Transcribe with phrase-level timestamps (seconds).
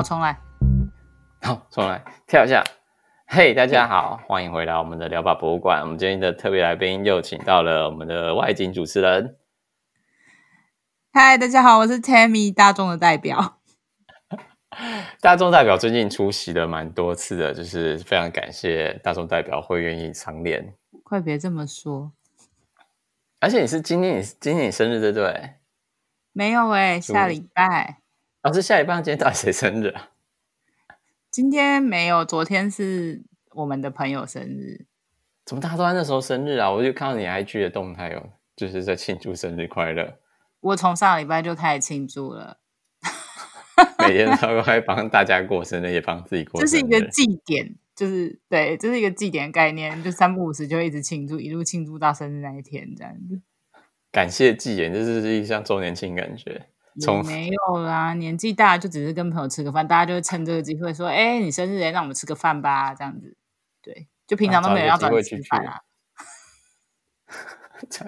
[0.00, 0.34] 好，重来。
[1.42, 2.64] 好，重来，跳一下。
[3.26, 5.82] 嘿，大家好，欢迎回来我们的聊吧博物馆。
[5.82, 9.36] 我们今天的特别来宾又请到了我们的外景主持人。
[11.12, 13.58] 嗨，大家好，我是 Tammy，大众的代表。
[15.20, 20.72] 大众代表最近出席了蛮多次的，就是非常感谢大众代表会愿意常连。
[21.04, 22.10] 快别这么说。
[23.38, 25.56] 而且你是今天，你今天你生日对不对？
[26.32, 27.99] 没有哎、欸，下礼拜。
[28.42, 28.94] 啊，是下礼拜。
[28.96, 30.10] 今天到底谁生日啊？
[31.30, 34.86] 今天没有，昨天是我们的朋友生日。
[35.44, 36.70] 怎么大家都在那时候生日啊？
[36.70, 40.18] 我就看到你 IG 的动态哦，就是在庆祝生日快乐。
[40.60, 42.58] 我从上礼拜就开始庆祝了，
[44.08, 46.70] 每天都会帮大家过生日，也帮自己过生日。
[46.70, 47.74] 这是一个祭典。
[47.94, 53.42] 就是对，这是一个祭典概念，就三不五时就一直庆祝，一路庆祝到生日那一天这样子。
[54.10, 56.69] 感谢祭典，就是一项周年庆感觉。
[57.00, 63.36] 从没有啦，年纪大就只是跟朋友吃个饭，大家就会趁这个机会说：“哎，你生日，让我们吃个饭吧。”这样子。
[63.82, 65.80] 对，就平常都没有要找你吃饭啊。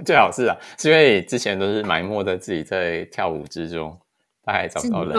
[0.05, 3.99] 最好是啊，是因为之前都是埋没在自己在跳舞之中，
[4.43, 5.19] 大概找不到人。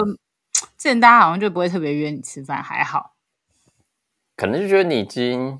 [0.77, 3.15] 之前大家好像就不会特别约你吃饭，还好。
[4.35, 5.59] 可能就觉得你已经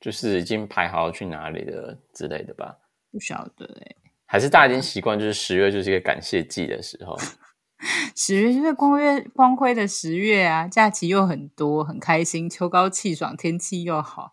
[0.00, 2.78] 就是已经排好要去哪里了之类的吧，
[3.12, 3.96] 不晓得哎、欸，
[4.26, 7.16] 还是大家已经习惯，就是十月就是一个感谢季的时候。
[8.16, 14.32] 十月就是光月光辉的十月啊，假期又很多，很开心，秋高气爽，天气又好。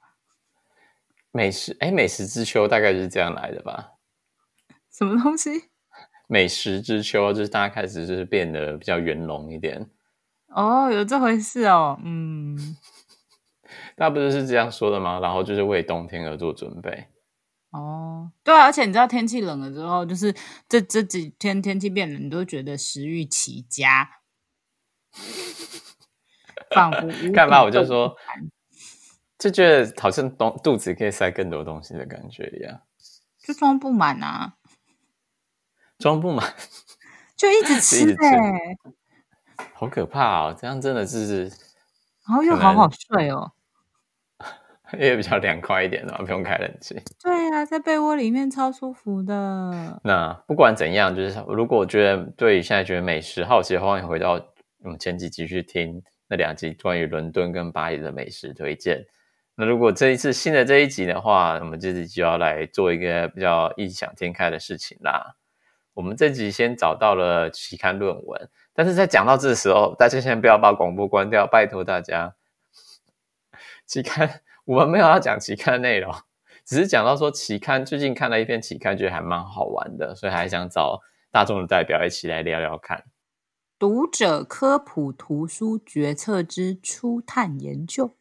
[1.31, 3.94] 美食哎，美食之秋大概就是这样来的吧？
[4.91, 5.66] 什么东西？
[6.28, 9.89] 美食之秋就是大家开始就是变得比较圆融一点。
[10.47, 12.78] 哦，有这回事哦，嗯。
[13.97, 15.19] 大家不是是这样说的吗？
[15.19, 17.07] 然后就是为冬天而做准备。
[17.73, 20.33] 哦，对啊，而且你知道天气冷了之后，就是
[20.69, 24.19] 这这几天天气变冷，你都觉得食欲奇佳，
[26.69, 27.63] 仿佛干嘛？
[27.63, 28.16] 我就说，
[29.39, 32.79] 就觉得好像东肚子可以塞更多东西的感觉一样，
[33.39, 34.53] 就装不满啊，
[35.97, 36.53] 装不满，
[37.35, 38.78] 就一直 吃呗、欸，
[39.73, 40.55] 好可怕哦！
[40.55, 41.45] 这样真的是，
[42.28, 43.51] 然后又好好睡哦。
[44.99, 46.95] 也比较凉快一点的嘛，不用开冷气。
[47.21, 49.99] 对、啊，在被窝里面超舒服的。
[50.03, 54.33] 那不管怎样，就是如果我觉得对现在觉得美食好奇的话，欢迎回到
[54.83, 59.05] 我们前几集去听那两集关于伦敦跟巴黎的美食推荐。
[59.55, 65.35] 那如果这一次新的这一集的话，我们这集就要来做一个比较异想天开的事情啦。
[65.93, 72.35] 我们这集先找到了期刊论文，但是在讲到这个时候，大家先不要把广播关掉，拜托大家。
[73.85, 74.41] 期刊。
[74.66, 76.09] 我们没有要讲期刊内容，
[76.66, 81.01] 只是讲到说期刊最近看了一篇期刊，觉得还蛮好玩的，所以还想找
[81.31, 83.03] 大众的代表一起来聊聊看。
[83.78, 88.16] 读者科普图书决策之初探研究，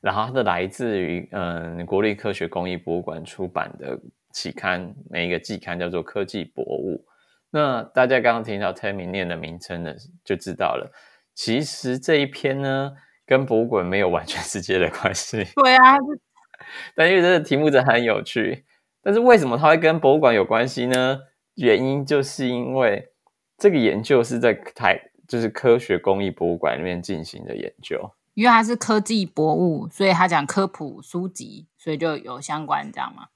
[0.00, 3.96] 然后它是来自于嗯国立科学工艺博物馆出版的
[4.32, 7.06] 期刊，每一个季刊叫做科技博物。
[7.50, 10.90] 那大家刚刚听到 Tammy 念的名称呢，就知道了。
[11.36, 12.96] 其实这一篇呢。
[13.26, 15.44] 跟博物馆没有完全直接的关系。
[15.56, 15.96] 对啊，
[16.96, 18.64] 但因为这个题目真的很有趣。
[19.02, 21.20] 但是为什么它会跟博物馆有关系呢？
[21.54, 23.10] 原因就是因为
[23.58, 28.12] 这个研究是在台，就是科学工艺博物馆里面进行的研究。
[28.34, 33.28] 因为它是科技博物，所以他讲科普书籍，所以就有相关，这样吗？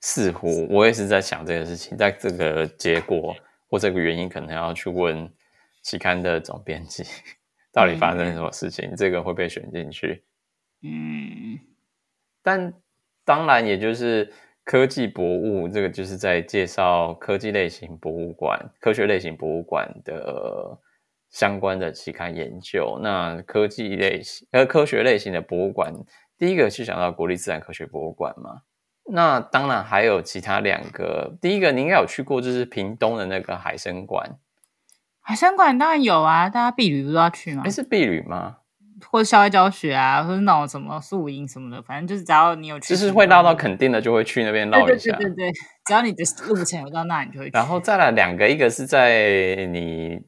[0.00, 3.36] 似乎我也是在想这个事情，在这个结果
[3.68, 5.32] 或这个原因，可能要去问
[5.82, 7.04] 期刊的总编辑。
[7.76, 8.88] 到底发生什么事情？
[8.90, 10.24] 嗯、这个会被选进去？
[10.82, 11.58] 嗯，
[12.42, 12.72] 但
[13.22, 14.32] 当然，也就是
[14.64, 20.78] 科技博物这个，就是在介绍科技类型博物馆、科学类型博物馆的
[21.28, 22.98] 相关的期刊研究。
[23.02, 25.92] 那科技类型呃科学类型的博物馆，
[26.38, 28.62] 第一个是想到国立自然科学博物馆嘛？
[29.04, 31.36] 那当然还有其他两个。
[31.42, 34.38] 第一个你应该有去过，就是屏东的那个海生馆。
[35.26, 37.64] 海生馆当然有啊，大家避旅不都要去吗？
[37.64, 38.58] 诶是避旅吗？
[39.10, 45.16] 或者校外教学啊，或者那种什么宿营什么的，反正就是只要你有去，就是会绕到垦丁的，就会去那边绕一下。
[45.16, 45.52] 对对对对，
[45.84, 47.50] 只要你的路程有到那，你就会去。
[47.52, 50.20] 然后再来两个，一个是在你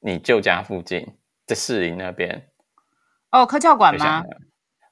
[0.00, 1.06] 你舅家附近，
[1.46, 2.48] 在士林那边。
[3.30, 4.24] 哦，科教馆吗？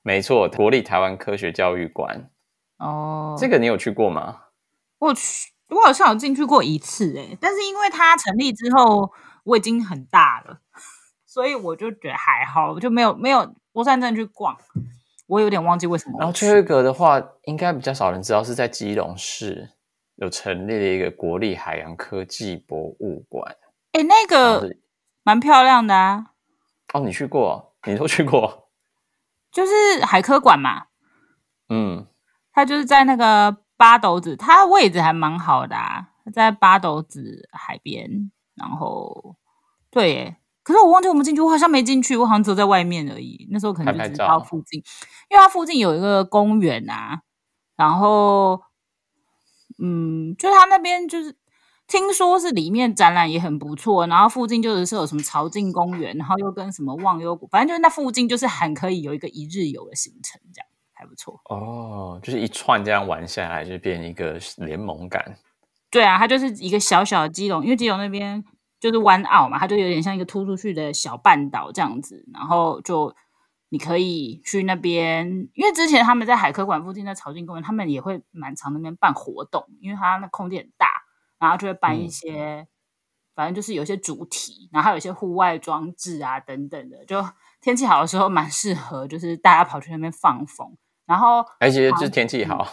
[0.03, 2.31] 没错，国立台湾科学教育馆。
[2.79, 4.43] 哦，这个你有去过吗？
[5.01, 5.51] 我去。
[5.69, 9.13] 我好像有进去过一次诶，但是因为它成立之后
[9.45, 10.61] 我已经很大了，
[11.27, 14.57] 所以我就觉得还好，我就没有没有不算真的去逛。
[15.27, 16.17] 我有点忘记为什么。
[16.19, 19.71] 然后最后一个的话，应该比较少人知道，是在基隆市
[20.17, 23.57] 有成立了一个国立海洋科技博物馆。
[23.93, 24.75] 诶，那个
[25.23, 26.33] 蛮漂亮的啊。
[26.95, 27.75] 哦，你去过？
[27.87, 28.71] 你都去过？
[29.53, 30.87] 就是海科馆嘛。
[31.69, 32.07] 嗯，
[32.53, 38.31] 它就是在那个八斗子，它位置还蛮好的啊，在八斗子海边。
[38.55, 39.37] 然后，
[39.91, 43.49] 对耶，可是我忘记我们进去，我好像没进去，我好像只有在外面而已。
[43.51, 44.83] 那时候可能就只到附近，
[45.31, 47.23] 因为它附近有一个公园啊。
[47.77, 48.61] 然后，
[49.83, 51.35] 嗯，就它那边就是。
[51.91, 61.41] 听说是里面展览也很不错，然后附近就是是有什么潮境公园，然后又跟什么忘忧谷，反正就是那附近就是很可以有一个一日游的行程，这样还不错。
[61.45, 65.39] 哦，就是一串这样玩下来，就变一个联盟感。
[65.91, 68.45] 对啊，它就是一个小小的基隆，因为基隆那边
[68.81, 73.15] 就是湾澳嘛，它就有点像一个突出去的小半岛这样子，然后就
[73.69, 80.89] 你可以去那边，因为之前他们在海科馆附近的潮境公园，他们也会蛮常那边办活动，因为它那空间很大。
[81.41, 82.67] 然后就会办一些，嗯、
[83.37, 87.25] 反正就是有一些主题，然后还有一些户外装置啊等等的，就
[87.61, 90.77] 天气好的时候蛮适合，就是大家跑去那边放风。
[91.09, 92.69] 然后而且就是天气好，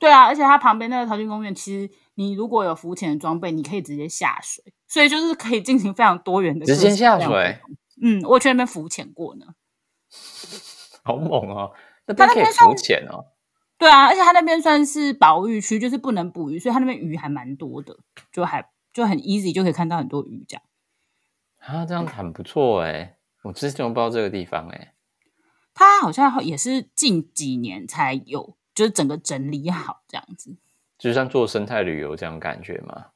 [0.00, 7.58] 对啊，而且它旁边那个潮境公园，其实你如果有浮潜的装备，你可以直接下水，所以就是可以进行非常多元的直接下水。
[8.02, 9.44] 嗯，我去那边浮潜过呢，
[11.04, 11.70] 好猛哦！
[12.06, 13.26] 那边可以浮潜哦。
[13.76, 17.94] 对啊，而且它那边算是保育区，就是不能捕鱼，所以它那边鱼还蛮多的，
[18.32, 20.62] 就还就很 easy 就可以看到很多鱼这样。
[21.58, 24.94] 啊，这样很不错哎，我之前不知道这个地方哎。
[25.80, 30.56] 它好像也是近几年才有，就是整个整理好这样子。
[30.98, 33.06] 就像做生态旅游这样感觉吗？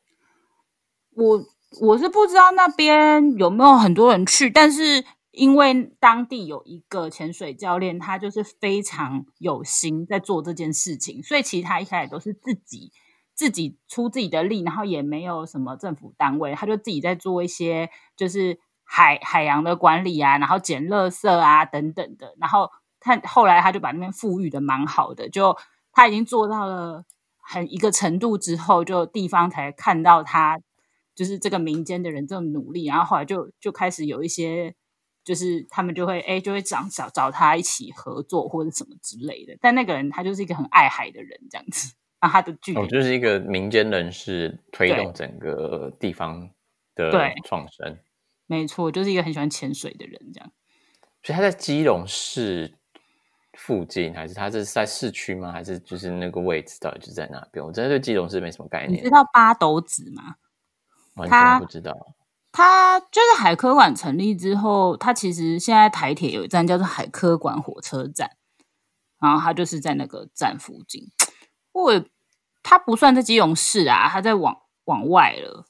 [1.11, 1.45] 我
[1.81, 5.05] 我是不知道那边有没有很多人去，但是。
[5.37, 12.93] 因为当地有一个潜水教练，他就是非常有心在做这件事情，所以其实他一开始都是自己
[13.35, 22.71] 自己出自己的力，然后也没有什么政府单位，他就自己在做一些就是海海洋的管理啊，然后捡垃圾啊等等的，然后
[23.01, 25.57] 他后来他就把那边富裕的蛮好的，就
[25.93, 27.05] 他已经做到了
[27.39, 30.61] 很一个程度之后，就地方才看到他
[31.15, 34.75] 就是这个民间的人这么努力，然后后来就就开始有一些。
[35.25, 39.57] 就是他们就会哎，就会找找找他一起合作或者什么之类的。
[39.59, 41.95] 但那个人他就是一个很爱海的人，这样子。
[42.19, 46.51] 啊，他的剧哦，就是一个民间人士推动整个地方
[46.95, 47.11] 的
[47.47, 47.99] 创生。
[48.47, 50.53] 没错，就是一个很喜欢潜水的人，这样。
[51.23, 52.77] 所以他在基隆市
[53.55, 55.51] 附近，还是他这是在市区吗？
[55.51, 57.65] 还是就是那个位置到底是在哪边？
[57.65, 58.99] 我真的对基隆市没什么概念。
[58.99, 60.35] 你知道八斗子吗？
[61.15, 62.15] 完全不知道。
[62.53, 68.31] 它就是海科馆成立之后，它其实现在台铁有一站叫做海科馆火车站，
[69.19, 71.11] 然后它就是在那个站附近。
[71.73, 72.05] 我
[72.63, 75.65] 它不算在基隆市啊，它在往往外了。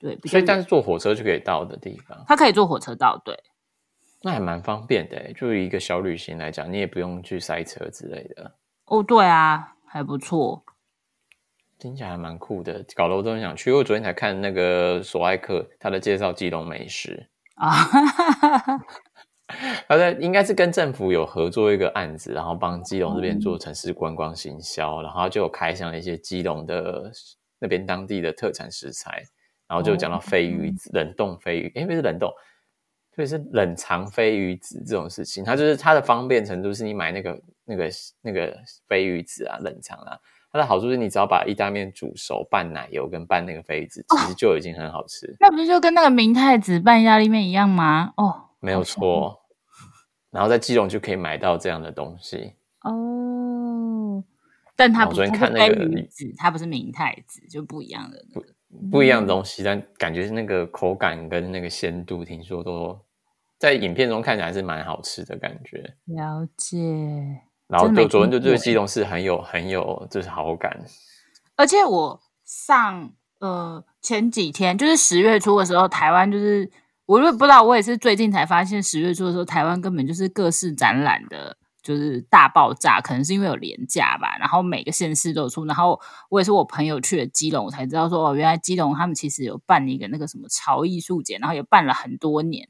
[0.00, 3.20] 对，所以但是坐火车就可以到的地方，它可以坐火车到。
[3.24, 3.38] 对，
[4.22, 5.32] 那还蛮方便的。
[5.34, 8.54] 就一个小旅行来讲，你也不用去塞车之类的。
[8.86, 10.64] 哦，对啊，还不错。
[11.78, 13.70] 听起来还蛮酷的，搞得我都很想去。
[13.70, 17.74] 因为我昨天才看那个索爱克他的介绍基隆美食啊，
[19.88, 27.10] 他在应该是跟政府有合作一个案子，然后帮基隆这边做城市观光行销，嗯、然后就有开箱了一些基隆的
[27.58, 29.22] 那边当地的特产食材，
[29.70, 32.28] 然后就讲到飞鱼子、哦、冷冻飞鱼，哎不是冷冻，
[33.12, 35.44] 特别是冷藏飞鱼子这种事情。
[35.44, 38.52] 它就是它的方便程度是你买那个那个那个
[38.88, 40.18] 飞鱼子啊，冷藏啊。
[40.52, 45.28] 它的好处是你只要把意大利面煮熟，拌奶油跟拌那个飞鱼子，其实就已经很好吃。
[45.28, 48.12] 哦、那不是就跟那个明太子拌意大利面一样吗？
[48.16, 49.40] 哦，没有错。
[50.32, 54.24] 然后在基隆就可以买到这样的东西哦。
[54.74, 62.98] 但它不是看那个飞鱼子，它不是明太子，就不一样的、那个、不不一样的东西，但感觉是那个口感跟那个鲜度，听说都
[63.58, 65.78] 在影片中看起来是蛮好吃的感觉。
[66.06, 66.76] 了解。
[67.68, 70.76] 然后就昨天就对基隆是很有很有就是好感，
[71.54, 76.68] 而且我上呃前几天就是十月初的时候，台湾就是
[77.06, 92.68] 我就不知道，我也是最近才发现十月初的时候，台湾根本就是各式展览的，就是大爆炸，可能是因为有廉价吧，然后每个县市都有出，然后我也是我朋友去了基隆，我才知道说哦，原来基隆他们其实有办一个那个什么潮艺术节，然后也办了很多年。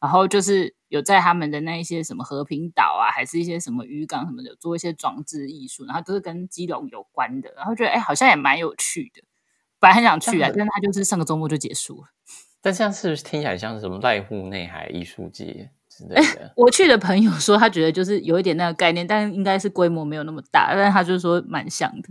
[0.00, 9.22] 然后就是有在他们的那一些什么和平岛啊，还是一些什么渔港什么的，做一些装置艺术，然后都是跟基隆有关的，然后觉得哎，好像也蛮有趣的。
[9.78, 12.08] 本来很想去啊，但是他就是上个周末就结束了。
[12.60, 15.70] 但这样是不是听起来像是什么濑户内海艺术节？
[16.56, 22.08] 我去的朋友说，他觉得就是有一点那个概念，但应该是规模没有那么大，但是他就说蛮像的。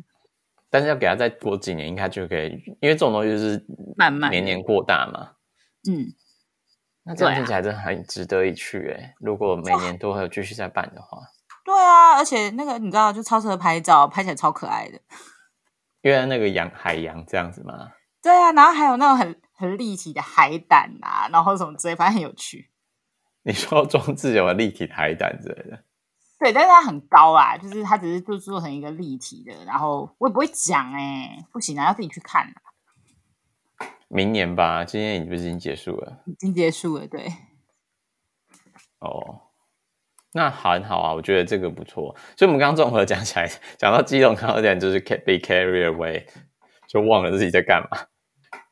[0.69, 3.65] 但是要给他再过几年，应该就可以，因为这种东西就是
[3.97, 5.31] 慢慢年年过大嘛。
[5.89, 6.13] 嗯。
[7.03, 11.17] 那这样听起来真的很值得一去哎、欸、如果每年都会有继续在办的话，
[11.65, 14.99] 对啊，而且那个你知道，就超适合拍照，拍起来超可爱的。
[16.03, 17.91] 因为那个洋海洋这样子嘛？
[18.21, 22.70] 对啊，然后还有那种很很立体的海胆啊，然后什么之类，反正很有趣。
[23.43, 25.83] 你说装置有立体的海胆之类的？
[26.39, 32.53] 对，但是它很高啊，就是它只是就做成一个立体的，然后我也不会讲哎、欸，不行啊，要自己去看啊。
[34.07, 36.23] 明年吧，今年已经不是已经结束了？
[36.25, 37.27] 已经结束了，对。
[38.99, 39.41] 哦，
[40.33, 42.15] 那很好啊，我觉得这个不错。
[42.35, 46.27] 所以我们刚刚综合讲起来，讲到基隆，刚刚讲就是 be carried away，
[46.87, 48.07] 就忘了自己在干嘛。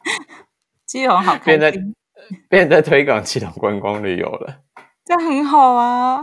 [0.86, 1.96] 基隆好开心，
[2.50, 4.62] 变在在推广基隆观光旅游了，
[5.06, 6.22] 这很好啊。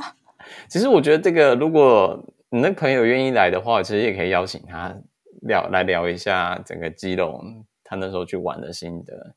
[0.69, 4.95] 其实我觉得这个，如果你的朋友愿意来的话，其实也可以邀请他
[5.43, 9.35] 聊来聊一下整个基隆他那时候去玩的心得。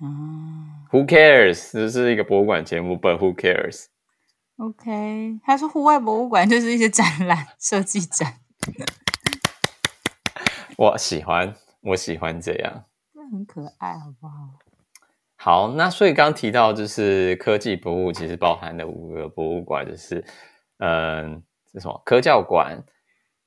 [0.00, 1.72] 嗯，Who cares？
[1.72, 8.34] 这是一个博物馆节目，But who cares？OK，他说户外博物馆就是一些展览设计展。
[10.76, 14.58] 我喜欢，我喜欢这样，这很可爱，好不好？
[15.46, 20.16] 好，那所以刚刚提到就是科技博物，其实包含的五个博物馆，就是
[20.78, 22.02] 嗯，是什么？
[22.04, 22.82] 科教馆、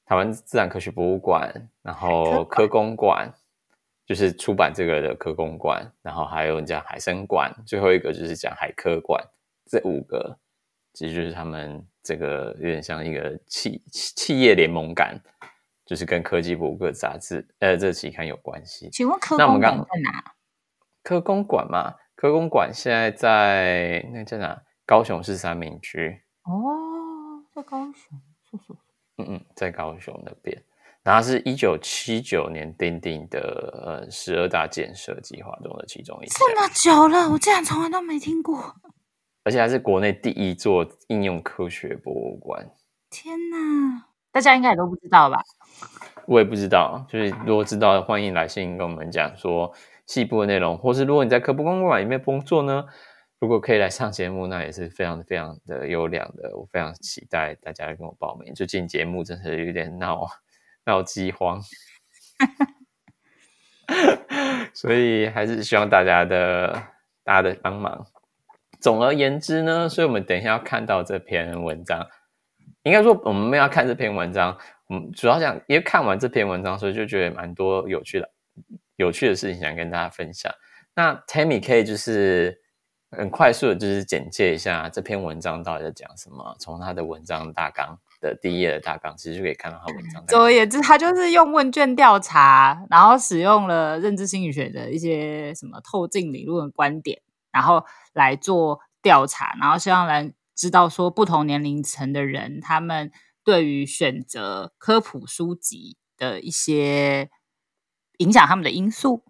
[0.06, 3.29] 台湾自然科学博物馆，然后科工馆，
[4.06, 9.22] 就是出版这个的科工馆，然后还有讲海生馆，最后一个就是讲海科馆。
[9.70, 10.38] 这五个
[10.94, 15.22] 其实就是他们这个有点像一个企企业联盟感，
[15.86, 18.89] 就是跟科技博物馆杂志呃这个期刊有关系。
[18.89, 20.24] 请问科工馆在哪？
[21.03, 24.62] 科工馆嘛，科工馆现在在那在哪？
[24.86, 26.20] 高雄市三明区。
[26.46, 28.74] 哦，在高雄，是是。
[29.18, 30.60] 嗯嗯，在高雄那边。
[31.03, 36.39] 然后是一九七九年订定的，呃，十二大建设计划中的其中一项。
[36.39, 38.75] 这么久了，我竟然从来都没听过。
[39.44, 42.68] 而且还是国内第一座应用科学博物馆。
[43.12, 45.39] 天哪，大家应该也都不知道吧？
[46.25, 49.72] 我也不知道，就是如果知道，欢迎来信跟我们讲说。
[50.10, 52.84] 细部的内容，或是如果你在科博公馆里面工作呢，
[53.38, 56.58] 如果可以来上节目，那也是非常非常的优良的。
[56.58, 58.51] 我非常期待大家来跟我报名。
[58.56, 60.28] 最近节目真是有点闹
[60.86, 61.62] 闹饥荒，
[64.74, 66.74] 所以还是希望大家的
[67.24, 68.08] 大家的帮忙。
[68.80, 72.08] 总而言之呢，所以我们等一下要看到这篇文章，
[72.82, 78.28] 应该说我们要看这篇文章，我们主要讲，因为看完这篇文章，所以就觉得蛮多有趣的。
[79.00, 80.53] 有趣的事情想跟大家分享。
[80.94, 82.60] 那 Tammy 可以就是
[83.12, 86.53] 很快速的，就是简介一下这篇文章到底在讲什么。
[86.60, 90.22] 从他的文章大纲的第一页的大纲，其实就可以看到他文章。
[90.27, 97.22] 总而言之，他就是用问卷调查，然后使用了认知心理学的一些什么透镜理论的观点，
[97.53, 103.10] 然后来做调查，然后希望来知道说不同年龄层的人，他们
[103.46, 107.29] 对于选择科普书籍的一些。
[108.19, 109.23] 影响他们的因素，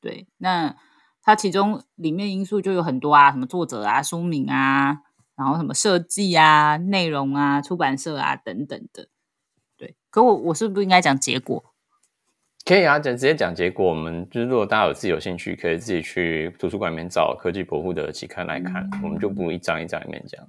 [0.00, 0.76] 对，那
[1.22, 5.02] 它其中里面因素就有很多啊，什么作者啊、书名啊，
[5.34, 9.08] 然后什么设计啊、内容啊、出版社啊等等的，
[9.76, 9.96] 对。
[10.10, 11.64] 可我我是不是应该讲结果？
[12.64, 13.88] 可以啊，讲直接讲结果。
[13.88, 20.48] 我们就是如果大家有自己有兴趣，可以自己去图书馆里面找科技博物的期刊来看，嗯、我们就不一张一张里面讲。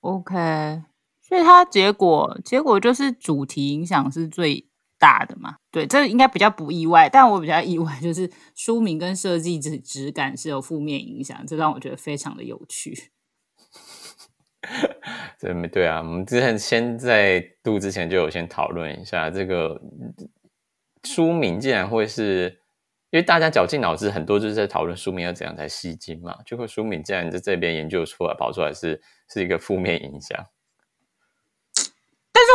[0.00, 0.82] OK，
[1.20, 4.69] 所以它结果结果就是主题影响是最
[5.00, 13.10] 大的嘛，对，这应该比较不意外，但我比较意外就是书名跟设计质质感是有负面影响，这让我觉得非常的有趣。
[15.40, 19.80] 对没对啊，我们之前先在录之前就有先讨论一下这个
[21.04, 22.60] 书名，竟然会是
[23.08, 29.00] 因为大家绞尽脑汁，很多就是在讨论书名要怎样才吸睛嘛，结果书名竟然在这边研究出来跑出来是
[29.32, 30.38] 是一个负面影响。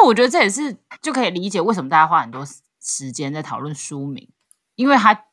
[0.05, 2.43] 我觉得这也是就可以理解为什么大家花很多
[2.79, 4.29] 时间在讨论书名，
[4.75, 5.25] 因为它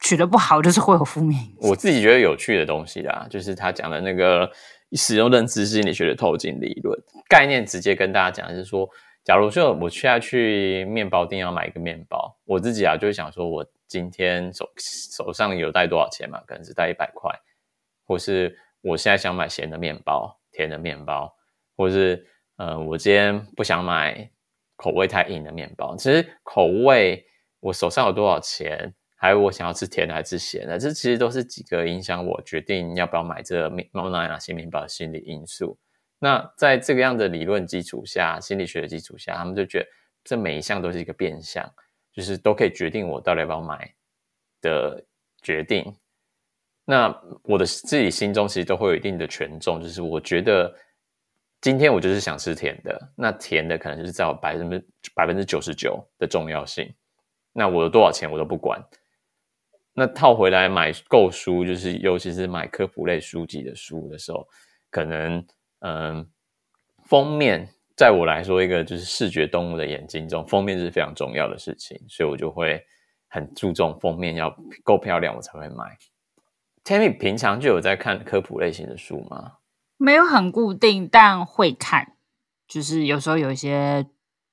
[0.00, 1.42] 取得不好，就是会有负面。
[1.60, 4.50] 我自己觉得有趣的东西啦，就是他讲的那个
[4.92, 6.96] 使用认知心理学的透镜理论
[7.28, 8.88] 概念，直接跟大家讲，是说，
[9.24, 16.40] 假如说我现在去面包店要买一个面包，我自己啊就会想说，我今天手手上有带多少钱嘛？
[16.46, 17.34] 可能是带一百块，
[18.06, 21.34] 或是我现在想买咸的面包、甜的面包，
[21.76, 22.26] 或是。
[22.58, 24.28] 呃，我今天不想买
[24.76, 25.96] 口味太硬的面包。
[25.96, 27.24] 其实口味，
[27.60, 35.78] 我手上有多少钱，还有我想要吃甜的还是咸的，这其实都是几个影响我决定要不要买这个面包、哪些面包的心理因素。
[36.18, 39.86] 那在这个样的理论基础下，心理学的基础下，他们就觉得
[40.24, 41.64] 这每一项都是一个变相，
[42.12, 43.94] 就是都可以决定我到底要不要买
[44.60, 45.04] 的
[45.42, 45.94] 决定。
[46.84, 50.74] 那我的自己心中其实都会有一定的权重，就是我觉得
[51.60, 56.94] 今天我就是想吃甜的，那甜的可能就是在我百分之百分之九十九的重要性。
[57.52, 58.80] 那我有多少钱我都不管。
[59.92, 64.46] 那套回来买购书，就是尤其是买科普类书籍的书的时候，
[64.90, 65.44] 可能
[65.80, 66.24] 嗯，
[67.04, 72.80] 封面在我来说，一个就是视觉动物的眼睛中，封面是非常重要的事情，所以我就会
[73.26, 75.98] 很注重封面要够漂亮，我才会买。
[76.84, 79.57] Tammy 平常就有在看科普类型的书吗？
[79.98, 82.14] 没有很固定，但会看。
[82.66, 84.06] 就是有时候有一些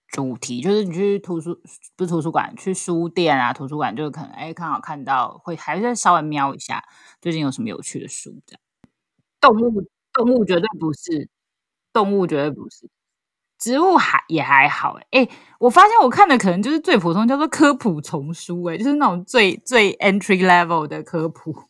[0.07, 1.59] 主题，就是你去图书
[1.95, 6.83] 不是图书馆，去书店啊，图书馆就可能哎，刚好看到会还是稍微瞄一下，
[7.21, 8.61] 最近有什么有趣的书这样。
[9.39, 9.83] 动物
[10.13, 11.29] 动物绝对不是，
[11.91, 12.89] 动物绝对不是，
[13.59, 15.07] 植物还也还好哎。
[15.11, 21.65] 哎，我发现我看的可能就是最普通，叫做科普丛书哎，就是那种最最 entry level 的科普。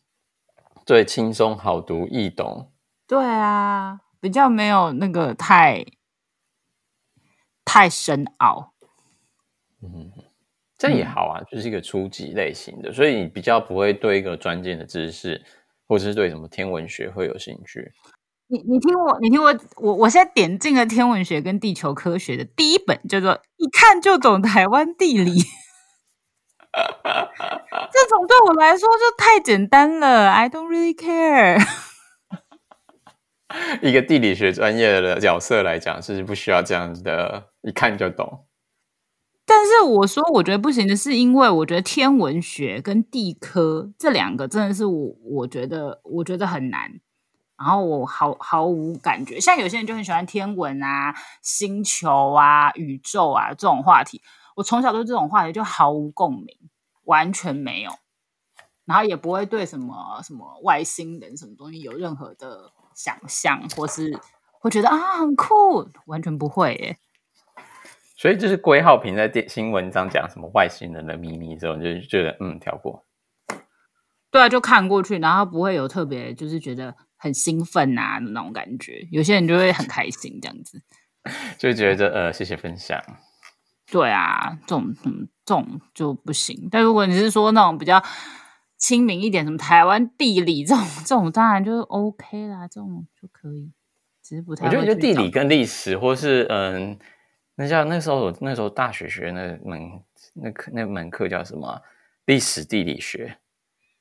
[0.86, 2.70] 最轻松、好读、易懂。
[3.06, 5.84] 对啊，比较没有那个太
[7.64, 8.72] 太深奥。
[9.82, 10.10] 嗯，
[10.76, 15.44] 这样也好啊，就是一个初级类型的，所以你比较不会对一个专业的知识，
[15.86, 17.92] 或者是对什么天文学会有兴趣。
[18.48, 25.40] 你你听我，你听我，我我现在点进了天文学跟地球科学的第一本，叫做《一看就懂台湾地理》。
[26.76, 31.60] 这种对我来说就太简单了，I don't really care。
[33.82, 38.46] 一个地理学专业的角色来讲，是不需要这样子的，一看就懂。
[39.44, 47.00] 但是我说，我觉得不行的是，因为我觉得天文学跟地科这两个真的是我，我觉得我觉得很难。
[47.56, 54.20] 然后我毫毫无感觉，像有些人就很喜欢天文啊、星球啊、宇宙啊这种话题。
[54.56, 56.48] 我从小对这种话题就毫无共鸣，
[57.04, 57.92] 完全没有，
[58.84, 64.18] 然后也不会对什么什么外星人什么东西有任何的想象，或是
[64.58, 66.96] 会觉得啊很酷，完全不会耶。
[68.16, 73.04] 所以就是归浩平在电新文章讲什么外星人的秘密之后，就觉得嗯跳过。
[74.30, 79.06] 对啊，就看过去，然后不会有特别就是觉得很兴奋啊那种感觉。
[79.12, 80.82] 有些人就会很开心这样子，
[81.58, 82.98] 就觉得呃谢谢分享。
[83.90, 86.68] 对啊，这种嗯，这种就不行。
[86.72, 88.02] 但如果你是说那种比较
[88.78, 93.70] 亲民一点，什么台湾地理这种， 这种当然就是 OK 啦，这种就可以。
[94.22, 94.66] 只是不太。
[94.66, 96.98] 我觉得就地理跟历史，或是嗯，
[97.54, 100.02] 那叫那时候我那时候大学学那门
[100.34, 101.80] 那课那门课叫什么
[102.24, 103.38] 历史地理学？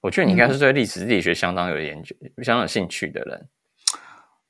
[0.02, 3.48] 我觉得你应该是对历史地理学相当有研究、嗯、相当有兴趣的人。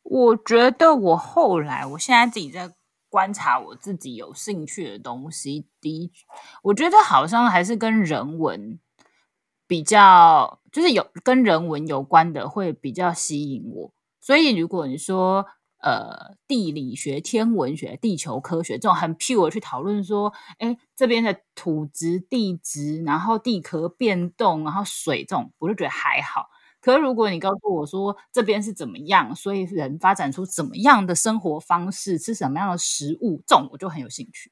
[0.04, 2.72] 我觉得我后来，我现在自己在。
[3.08, 6.12] 观察我自己有兴趣的东西，第一，
[6.64, 8.78] 我觉得好像还是跟人文
[9.68, 13.92] 比较，就是有跟人文有关的会比较吸引我。
[14.22, 15.46] 所以如果你说
[15.82, 26.48] 呃地理学、天文学、地球科学这种很 pure 去讨论说，哎，这边的土质、地质，然后地壳变动，然后水这种，我就觉得还好。
[26.82, 34.52] 可是，如果你告诉我说这边是怎么样，所以人发展出怎么样的生活方式，吃什么样的食物，这种我就很有兴趣。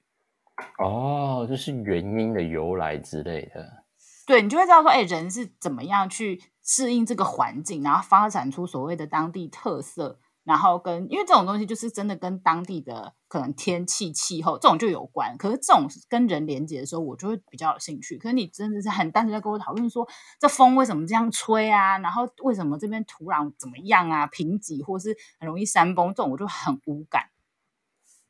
[0.79, 3.82] 哦，就是原因的由来之类的。
[4.25, 10.19] 对，你就会知道说，哎，人是怎么样去适应这个环境，然后发展出所谓的当地特色。
[10.45, 15.37] 然后跟，因为这种东西就是真的跟当地的可能天气气候这种就有关。
[15.37, 18.17] 可是这种跟人连接的时候，我就会比较有兴趣。
[18.17, 20.05] 可是你真的是很单纯在跟我讨论说，
[20.41, 21.97] 这风为什么这样吹啊？
[21.99, 24.27] 然后为什么这边土壤怎么样啊？
[24.27, 27.29] 贫瘠或是很容易山崩，这种我就很无感。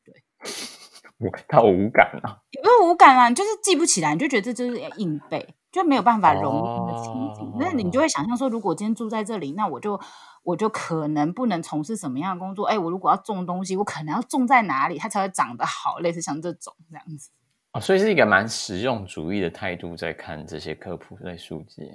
[0.06, 0.23] 对，
[1.24, 7.54] 我他无感啊，也不是无感啊，就是记不起来，你就觉得这就是硬背，就没有办法融入的情景。
[7.60, 10.00] 那、哦、你就会想象说，如果今天住在这里，那我就。
[10.46, 12.66] 我就可能不能从事什么样的工作？
[12.66, 16.00] 哎，我如果要种东西，我可能要种在哪里，它才会长得好？
[16.00, 17.30] 类似像这种这样子。
[17.72, 21.90] 哦，所以是一个蛮实用主义的态度在看这些科普类书籍。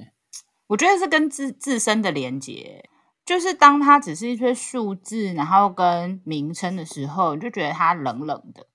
[0.67, 2.89] 我觉得是跟自自身的连接，
[3.27, 8.67] 就是当它只是一些数字，然后跟名称的时候，你就觉得它冷冷的。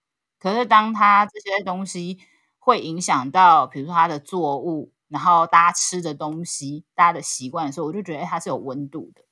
[0.43, 2.19] 可是当它这些东西
[2.59, 9.23] 会影响到，比如说它的作物，然后大家吃的东西，大家的习惯的时候，我就觉得它是有温度的。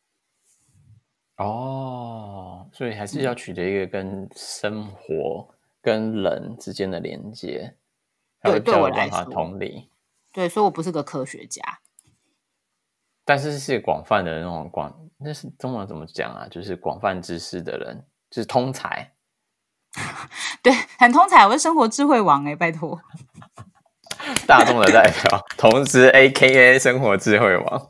[1.43, 7.75] 哦，所以还是要取得一个跟生活、嗯、跟人之间的连接，
[8.41, 9.89] 对，对我来说同理。
[10.31, 11.61] 对，所以我不是个科学家，
[13.25, 16.47] 但是是广泛的那种广，那是中文怎么讲啊？
[16.49, 19.11] 就是广泛知识的人，就是通才。
[20.63, 22.99] 对，很通才，我是生活智慧王哎、欸，拜托。
[24.45, 27.89] 大众的代表，同时 AKA 生活智慧王。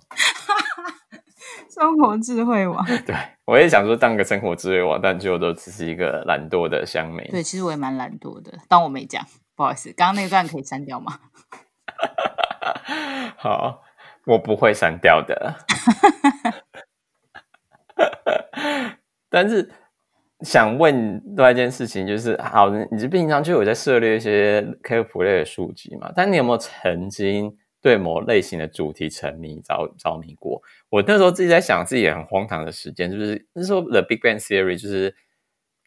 [1.70, 2.86] 生活智慧王。
[3.06, 7.28] 对，我也想说当个生活智慧王，但最后都只是一个懒惰的香梅。
[7.30, 11.20] 对，其实我也蛮懒惰的，当我没讲，不好意思，刚刚那段可以删掉吗？
[13.38, 13.82] 好，
[14.28, 15.56] 我不会删掉的。
[19.30, 19.72] 但是
[20.44, 26.12] 想问另外一件事情，就是好，你是平常就有在涉猎一些科普类的书籍嘛？
[26.16, 30.62] 但你有没有曾经对某类型的主题沉迷着着迷过？
[30.90, 35.16] 我那时候自己在想，自己也很荒唐的时间，就是那时候 The Big Bang Theory 就是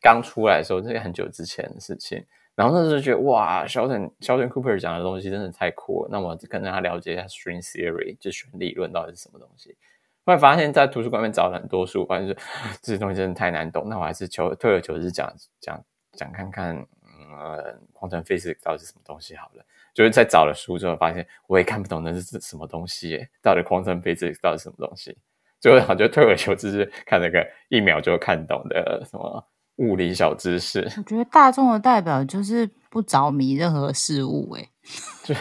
[0.00, 2.24] 刚出来的时候，这是很久之前的事情。
[2.54, 9.76] 然后那时候觉得哇，Sheldon Sheldon Cooper 讲的东西真的太酷了，那我可能要了解一下 String Theory 就弦理论到底是什么东西。
[10.24, 12.36] 后来发现，在图书馆里面找了很多书，发现是
[12.82, 13.88] 这些东西真的太难懂。
[13.88, 15.82] 那我还是求退而求之讲讲
[16.12, 16.76] 讲看看，
[17.38, 19.64] 呃，Quantum Physics 到底是什么东西好了。
[19.92, 25.16] 就是在找了书之后，发现我也看不懂那是什么东西耶，到底 Quantum Physics 到底是什么东西？
[25.60, 30.80] 最后我就退而求之，是看那个一秒就看懂的什么物理小知识。
[30.96, 34.68] 我觉得大众的代表就是不着迷任何事物，哎，
[35.24, 35.34] 就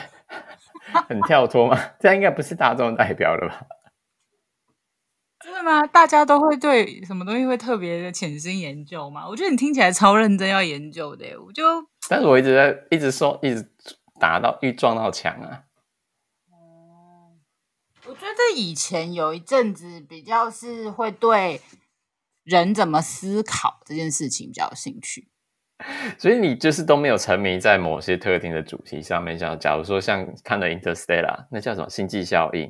[1.10, 1.78] 很跳脱嘛。
[2.00, 3.66] 这样应该不是大众的代表了吧？
[5.44, 5.86] 真的吗？
[5.88, 9.28] 大家都会对什么东西会特别的潜心研究吗？
[9.28, 11.64] 我觉得你听起来超认真要研究的，我就……
[12.08, 13.70] 但是我一直在一直说，一直
[14.22, 15.64] 打到一撞到墙啊。
[16.50, 17.36] 哦，
[18.06, 21.60] 我觉得以前有一阵子比较是会对
[22.46, 25.28] 人怎么思考这件事情比较有兴趣，
[26.18, 32.62] 所以你就是都没有沉迷在某些特定的主题上面，像假如说像看了《Interstellar》，那叫什么《星际效应》。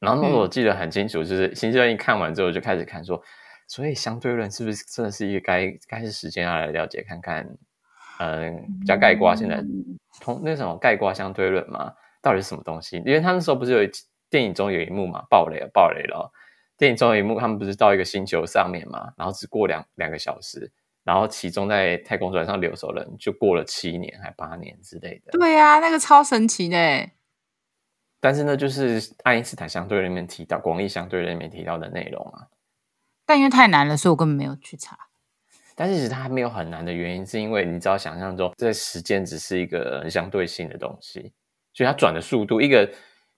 [0.00, 3.22] 然后那我记得很清楚，就是《星际效应》看完之后就开始看说，
[3.68, 7.46] 所以相对论是不是真的是一个该该是时间要来了解看看，
[8.18, 9.62] 嗯，比较概括现在
[10.20, 12.96] 通那什么概括相对论嘛，到底是什么东西？
[13.04, 13.90] 因为他那时候不是有
[14.30, 16.32] 电影中有一幕嘛，爆雷了，爆雷了！
[16.78, 20.72] 电影中有一幕，他们不是到一个星球上面嘛，然后只过两两个小时，
[21.04, 25.32] 然后其中在太空船上留守人就过了七年还八年之类的。
[25.32, 26.76] 对呀、啊，那个超神奇的。
[28.22, 32.48] 但是呢，就是爱因斯坦相对论里面提到，广义相对论里面提到的内容啊。
[33.24, 34.98] 但因为太难了，所以我根本没有去查。
[35.74, 41.32] 但是其实它还没有很难的原因，是因为你只要想象中，这时间只是一个相对性的东西，
[41.72, 42.92] 所以它转的速度，一个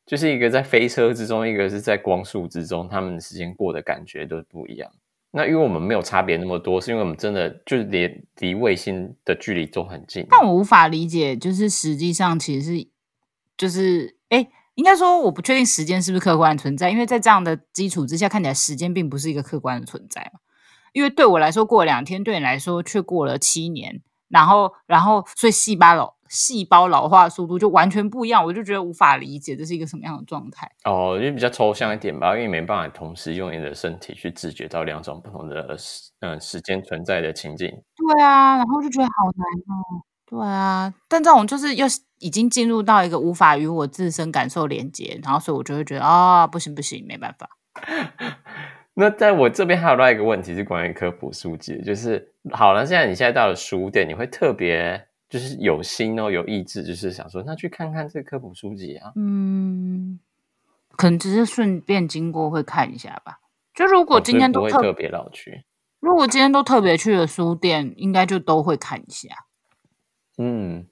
[0.05, 4.91] 就是一个在飞车之中，一个是在光速之中，他们的时间过的感觉都不一样。
[5.31, 10.27] 那因为我们没有差别那么多，是因为我们真的就是连离卫星的距离都很近。
[10.29, 12.89] 但我无法理解，就是实际上其实是
[13.57, 14.39] 就是哎。
[14.39, 20.41] 诶应该说，我不确定时间是不是客观存在，因为在这样的基础之下，看起来时间并不是一个客观的存在嘛。
[20.93, 30.71] 因为对我来说过了两天，对你来说却过了七年，然后，然后，所以细胞老细胞老化的速度就完全不一样，我就觉得无法理解这是一个什么样的状态。
[30.85, 37.69] 哦，因为比较抽象一点吧，因为没办法同时用你的身体去自觉到两种不同的时嗯时间存在的情境。
[37.69, 40.05] 对啊，然后就觉得好难哦。
[40.27, 41.87] 对啊，但这种就是又
[42.23, 47.51] 已经进入到一个无法与我自身感受连接，然后所以我就会觉得啊、哦，不行不行，没办法。
[48.95, 59.11] 那在我这边还有另外一个问题是关于科普书籍，就是好了，现在你现在到了书店，你会特别就是有心哦，有意志，就是想说那去看看这个科普书籍啊。
[59.17, 60.21] 嗯，
[60.97, 63.41] 可能只是顺便经过会看一下吧。
[63.75, 65.65] 就如果今天都特别老去，
[65.99, 69.31] 如果今天都特别去了书店，应该就都会看一下。
[70.37, 70.87] 嗯，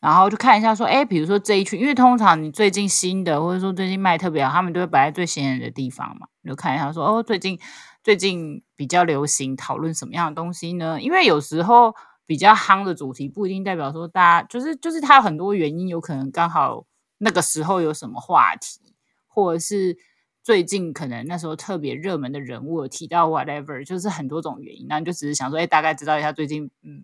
[0.00, 6.28] 然后就看一下说，哎，比如说这一区，因为通常你最近新的，或者说最近卖特别好，他们都会摆在最显眼的地方嘛。
[6.44, 7.58] 就看一下说，哦，最近
[8.04, 11.00] 最近比较流行讨论什么样的东西呢？
[11.02, 11.94] 因为有时候
[12.26, 16.84] 比较夯的主题不一定代表说大家就是就是它有很多原因，有可能刚好
[17.18, 18.94] 那个时候有什么话题，
[19.26, 19.96] 或者是
[20.44, 24.86] 最近可能那时候特别热门的人物有提到 whatever，就是很多种原因。
[24.88, 27.02] 那你就只是想说，哎，大概知道一下最近嗯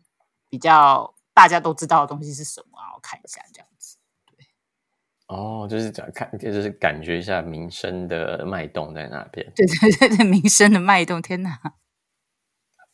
[0.48, 1.13] 比较。
[1.34, 2.94] 大家都知道的东西是什么啊？
[2.94, 3.98] 我看一下这样子。
[4.26, 4.46] 对，
[5.26, 9.52] 哦，就是讲看，就是感觉一下民生的脉动在那边。
[9.54, 11.58] 对对对对，民生的脉动，天哪！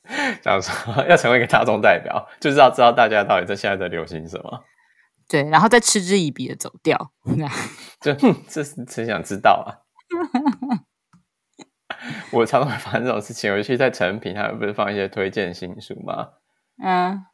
[0.42, 4.64] 想说要成为一个大众代表，就是要知道大家到底在现在在流行什么。
[5.28, 7.12] 对，然后再嗤之以鼻的走掉。
[8.00, 8.12] 就
[8.48, 9.86] 这是真想知道啊！
[12.32, 16.30] 我常常会发生这种事情，尤其在成品，他们不是放一些推荐新书吗？
[16.82, 17.26] 嗯。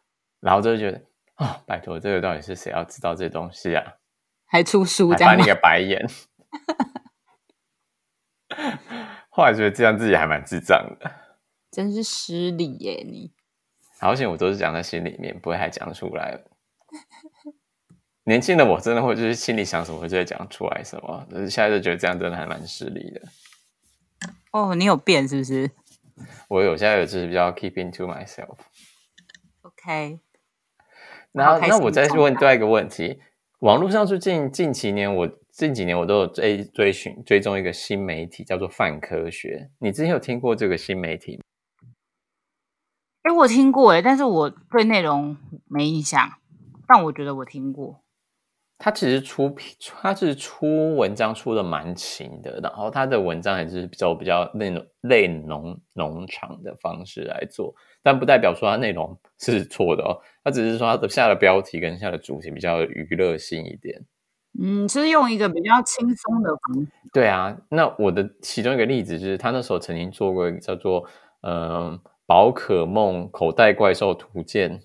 [0.46, 1.02] 然后就觉得
[1.34, 3.82] 啊、哦，拜托，这个到底是谁要知道这东西啊？
[4.46, 6.08] 还出书，还翻你个白眼。
[9.28, 11.10] 后来觉得这样自己还蛮智障的，
[11.72, 13.32] 真是失礼耶你！
[13.98, 16.44] 好险我都是讲在心里面，不会还讲出来。
[18.22, 23.22] 年轻的我真的会就是心里想什么就会讲出来什么，但是现在就觉得这样真的还蛮失礼的。
[24.52, 25.68] 哦，你有变是不是？
[26.48, 28.56] 我有，现在有就是比较 keeping to myself。
[29.62, 30.20] OK，
[31.36, 33.20] 然后那我再问第二个问题：
[33.60, 39.68] 网络上最近近几年，我近几年我都有追追寻追踪一个新媒体，叫做泛科学。
[39.78, 41.42] 你之前有听过这个新媒体吗？
[43.22, 46.26] 哎，我听过哎，但是我对内容没印象，
[46.88, 48.02] 但我觉得我听过。
[48.78, 64.00] 他其实出品，他是出文章出的蛮勤的，然后他的文章也是比较比较那种类农农场的方式来做，但不代表说他内容是错的哦，他只是说他的下的标题跟下的主题比较娱乐性一点。
[64.62, 66.88] 嗯，是用一个比较轻松的方式。
[67.12, 71.04] 对啊，那我的其中一个例子就是他那时候曾经做过一个叫做
[71.42, 74.80] 嗯宝可梦口袋怪兽图鉴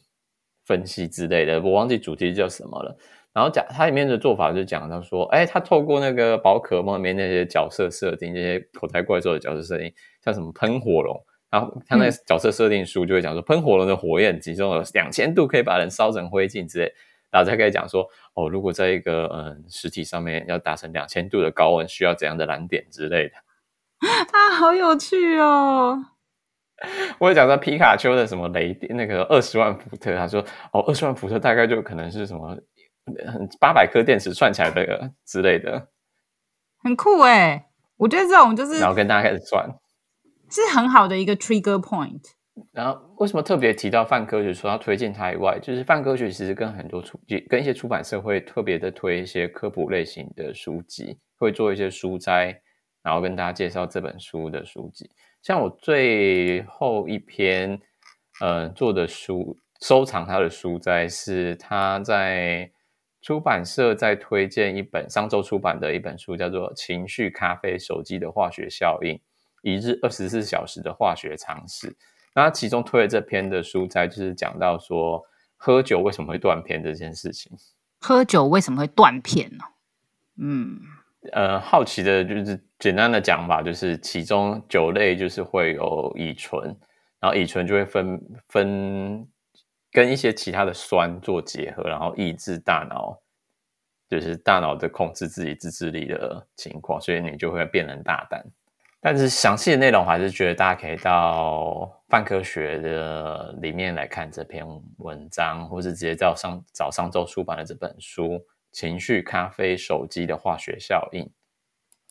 [0.65, 2.97] 分析之类的，我忘记主题叫什么了。
[3.32, 9.93] 然后讲它里面的做法就讲到说，哎，他透过那个宝可梦里面那些角色设定，这些口袋怪兽的角色设定，
[10.24, 16.94] 像什么喷火龙，然后他那个角色设定书就会讲说，喷火龙的火焰集中了两千度，可以把人烧成灰烬之类。
[17.30, 23.36] 然后再可以讲说，哦，如果在一个嗯实体上面要达成两千度的高温，需要怎样的燃点之类的。
[24.32, 26.04] 啊，好有趣哦！
[27.20, 32.58] 我也讲到皮卡丘的什么雷电，那个二十万伏特，他说，哦，二十万伏特大概就可能是什么。
[33.60, 35.88] 八百颗电池串起来的之类的，
[36.84, 37.68] 很酷哎！
[37.98, 39.68] 我觉得这种就是，然后跟大家开始算，
[40.52, 42.22] 是很好的一个 trigger point。
[42.74, 52.62] 然后为什么特别提到泛科学，说要推荐它以外，就是泛科学其实跟很多出，跟一些出版社会特别的推一些科普类型的书籍，会做一些书摘，
[53.02, 55.10] 然后跟大家介绍这本书的书籍。
[55.42, 57.80] 像我最后一篇，
[58.42, 62.70] 呃，做的书收藏他的书摘是他在。
[63.24, 69.22] 出版社在推荐一本商周出版的一本书，叫做《情绪咖啡手机的化学效应：
[69.62, 71.89] 一日二十四小时的化学常识》。
[72.34, 75.24] 那其中推了这篇的书摘，就是讲到说，
[75.58, 77.52] 喝酒为什么会断片这件事情。
[78.00, 79.63] 喝酒为什么会断片呢？
[80.38, 80.80] 嗯，
[81.32, 86.63] 呃，好奇的就是简单的讲法，就是其中酒类就是会有乙醇，
[87.19, 89.28] 然后乙醇就会分分。
[89.93, 93.21] 跟一些其他的酸做结合，然后抑制大脑，
[94.08, 98.41] 就是大脑的控制自己自制力的情况，所以你就会变成大胆。
[99.04, 104.64] 但是详细的内容，还是觉得大家可以到泛科学的里面来看这篇
[104.98, 108.26] 文章，或是直接到上早上周出版的这本书
[108.72, 111.26] 《情绪咖啡手机的化学效应》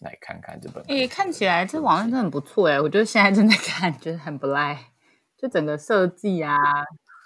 [0.00, 0.82] 来看看这本。
[0.88, 4.76] 诶，看起来这网站真的很不错诶，我觉得现在正在看，觉得很不赖，
[5.38, 6.56] 就整个设计啊。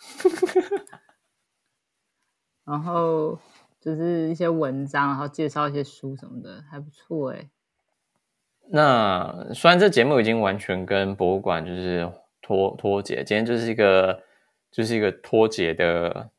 [2.66, 3.38] 然后
[3.80, 7.48] 就是一些文章，然后介绍一些书什么的，还不错哎。
[8.68, 14.22] 那虽然这节目已经完全跟博物馆就是脱脱节，今天就是一个
[14.70, 16.30] 就是一个脱节的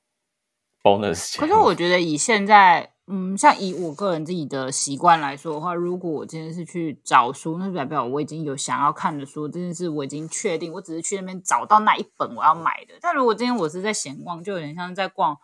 [0.81, 1.37] bonus。
[1.37, 2.91] 可是我觉得以现在。
[3.07, 12.95] 嗯，像以我个人自己的习惯来说的话，如果我今天是去找书，那就代表我已经有想要看的书，这件事我已经确定，我只是去那边找到那一本我要买的。
[12.99, 15.37] 但如果今天我是在闲逛，就有点像在逛，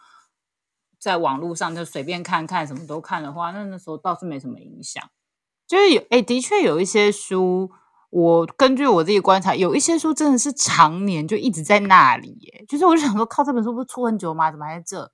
[0.98, 5.12] 在网络上就随便看看什么都看的话，那那时候倒是没什么影响。
[5.72, 7.72] 就是有，诶，的确有一些书，
[8.10, 12.66] 我根据我自己观察，有一些书真的是常年就一直在那里，耶。
[12.68, 14.52] 就是我就想说，靠，这本书不是出很久吗？
[14.52, 15.10] 怎么还在这？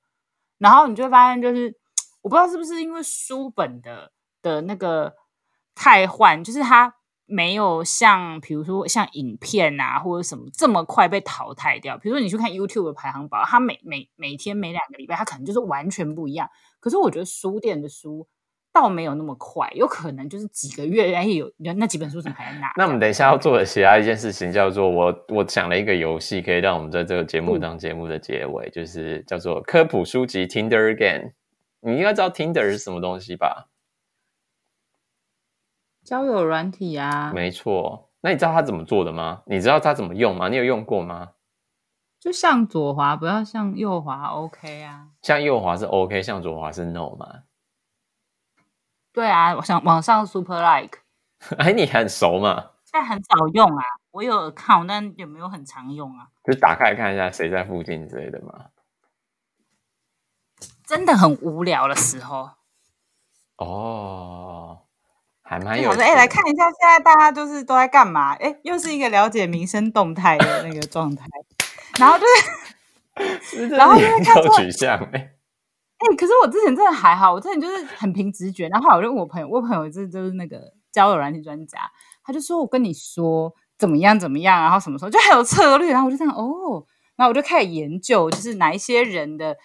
[0.58, 1.78] 然后你就会发现，就是。
[2.24, 5.14] 我不知道是不是因为书本的的那个
[5.74, 6.94] 太换，就是它
[7.26, 11.98] 没有像比如说像影片啊或者什么这么快被淘汰掉。
[11.98, 16.50] 比如说你去看 YouTube 的排行榜，它每每每天每两个礼拜，它可能就是完全不一样。
[16.82, 18.28] 可是我觉得书店的书
[18.80, 22.72] 倒没有那么快，有可能就是几个月，哎，有那几本书怎么还在那？
[22.78, 31.32] 那我们等一下要做的其他一件事情叫做我我想了一个游戏，可以让我们在这个节目当节目的结尾，嗯、就是叫做科普书籍 Tinder Again。
[31.80, 33.70] 你应该知道 Tinder 是什么东西吧？
[36.04, 38.10] 交友软体啊，没错。
[38.22, 39.44] 那你知道它怎么做的吗？
[39.46, 40.50] 你知道它怎么用吗？
[40.50, 41.32] 你有用过吗？
[42.20, 45.08] 就向左滑，不要向右滑，OK 啊。
[45.22, 47.44] 向右滑是 OK，向左滑是 No 吗？
[49.18, 51.00] 对啊，我想网上 Super Like。
[51.58, 52.54] 哎，你很熟嘛？
[52.84, 56.28] 现在很少用啊，我有 account，但有没有很常用啊？
[56.44, 58.66] 就打开看一下谁在附近之类的嘛？
[60.86, 62.52] 真的很无聊的时候，
[63.58, 64.82] 哦，
[65.42, 65.90] 还蛮有。
[65.94, 68.36] 哎，来看一下，现在大家就是都在干嘛？
[68.36, 71.26] 哎，又是一个了解民生动态的那个状态，
[71.98, 72.26] 然后就
[73.42, 75.10] 是，然后就是看取向。
[75.98, 81.80] 哎，哎，可是我之前真的还好，我之前就是很凭直觉，然后我就问我朋友，我朋友就是就是那个交友软件专家，
[82.24, 89.56] 他就说我跟你说怎么样怎么样，然后什么时候就还有策略，然后我就这样哦，然后我就开始研究，就是哪一些人的，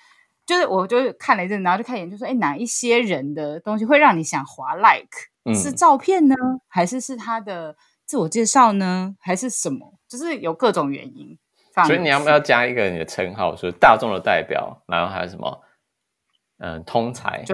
[0.46, 5.08] 就是我就看了一阵，然后就开始研究说，哎，哪一些人的东西会让你想滑 like，
[5.44, 6.34] 嗯，是照片呢，
[6.68, 9.94] 还是是他的自我介绍呢，还是什么？
[10.08, 11.38] 就是有各种原因。
[11.86, 15.62] 所以你要不要加一个你的称号，说大众的代表，然后还有什么？
[16.62, 17.44] 嗯，通才。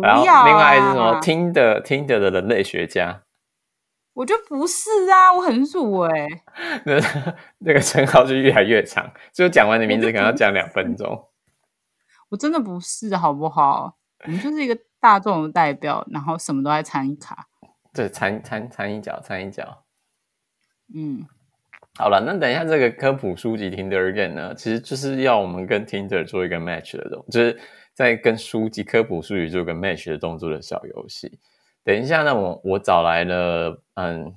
[0.00, 1.20] 然后另外是什么？
[1.20, 3.22] 听的听的的人类学家。
[4.14, 6.26] 我就不是啊，我很弱 哎。
[6.86, 6.98] 那
[7.58, 11.28] 那个称号就越来越长，就讲完你名字可能要讲两分钟。
[12.30, 13.98] 我真的不是，好不好？
[14.24, 17.48] 我们就是一个大众的代表，然后什么都在参一卡。
[17.92, 19.84] 对，参参参一脚，参一脚。
[20.94, 21.26] 嗯。
[21.98, 27.60] 好了，那等一下这个科普书籍 Tinder Again 呢，其实就是要我们跟听者做一个 match 的动，就是
[27.92, 31.38] 在跟书籍科普书籍做一个 match 的动作的小游戏。
[31.84, 34.34] 等一下呢，我我找来了，嗯，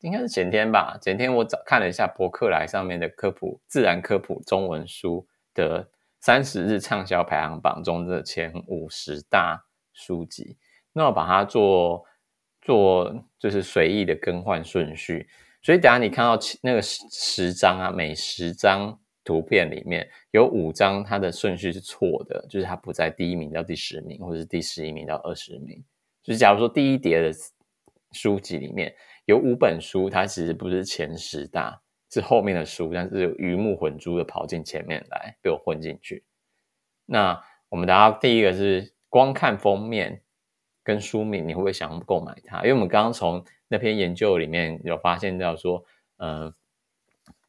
[0.00, 10.56] 应该是前天吧，前天我找看了一下博客来上面的科普自然科普中文书的三十日畅销排行榜中的前五十大书籍，
[10.92, 12.04] 那我把它做
[12.60, 15.28] 做就是随意的更换顺序。
[15.62, 25.82] 所以等下你看到那个十十张啊，每十张图片里面有五张它的顺序是错的，就是它不在第一名到第十名，或者是第十一名到二十名。
[26.22, 27.32] 就是假如说第一叠的
[28.10, 28.92] 书籍里面
[29.26, 36.24] 有五本书，它其实不是前十大，是后面的书，但是有鱼目混珠的跑进前面来，被我混进去。
[37.06, 40.22] 那我们等下第一个是光看封面
[40.82, 42.58] 跟书名，你会不会想购买它？
[42.58, 45.82] 因为我们刚刚从那篇研究里面有发现到说，
[46.18, 46.52] 呃，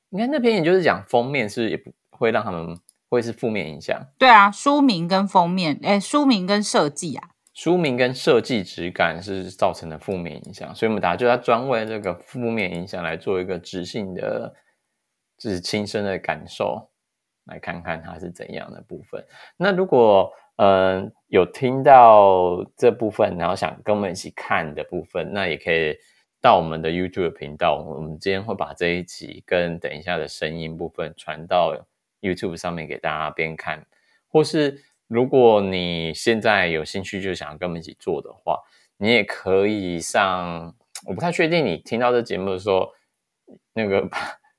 [0.07, 4.07] 你看那篇研究是讲封面是也不会让他们会是负面影响。
[4.17, 14.55] 对啊，书名跟封面，哎，书名跟设计啊，书名跟设计质感是造成的负面影响，所以我们大家就要专为这个负面影响来做一个直性的，
[15.37, 16.89] 就是亲身的感受，
[17.47, 19.21] 来看看它是怎样的部分。
[19.57, 25.97] 那如果嗯，有听到这部分，然后想跟我们一起看的部分，那也可以。
[26.43, 31.73] 到我们的 YouTube 频道，我们今天会把这一集跟等一下的声音部分传到
[32.19, 33.87] YouTube 上面给大家边看，
[34.27, 38.59] 或是如果你现在有兴趣就想跟我们一起做的话，
[38.97, 40.75] 你也可以上。
[41.07, 42.91] 我不太确定你听到这节目的时候，
[43.71, 44.05] 那个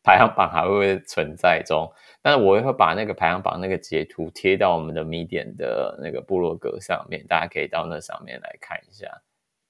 [0.02, 1.92] 排行榜还会不会存在中，
[2.22, 9.06] 但是我也会把那个排行榜那个截图贴到我们的 Medium 的那个部落格上面，大家可以到那上面来看一下。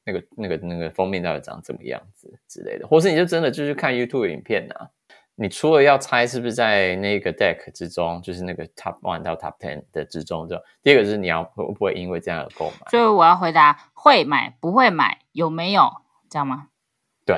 [0.04, 4.88] 那个、那个、那个封面到底长怎么样子之类的，或是你就真的就是看 YouTube 影片啊？
[5.36, 12.88] 你除了要猜是不是在那个 Deck 之中，就是那个 Top One 到 Top Ten 的之中，就第二个就是你要会不会因为这样而购买？
[12.88, 15.90] 所以我要回答会买不会买有没有
[16.30, 16.68] 这样吗？
[17.26, 17.36] 对，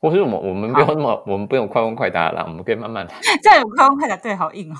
[0.00, 3.12] 或是我们我们不用那么我们不用快问快答了，我们可以慢慢来。
[3.42, 4.76] 这样有快问快答对，好硬哦。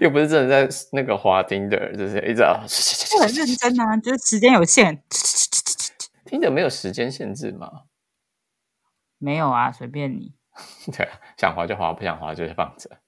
[0.00, 2.36] 又不是真的在那个滑 Tinder，就是一直
[3.10, 5.02] 就很认真啊，就是时间有限。
[6.24, 7.82] 听着没有时间限制吗？
[9.18, 10.34] 没有啊，随便你。
[10.96, 12.98] 对，想滑就滑，不想滑就放着。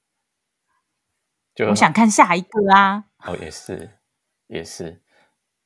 [1.54, 3.04] 就我想看下一个啊。
[3.24, 3.98] 哦，也是，
[4.46, 5.02] 也是。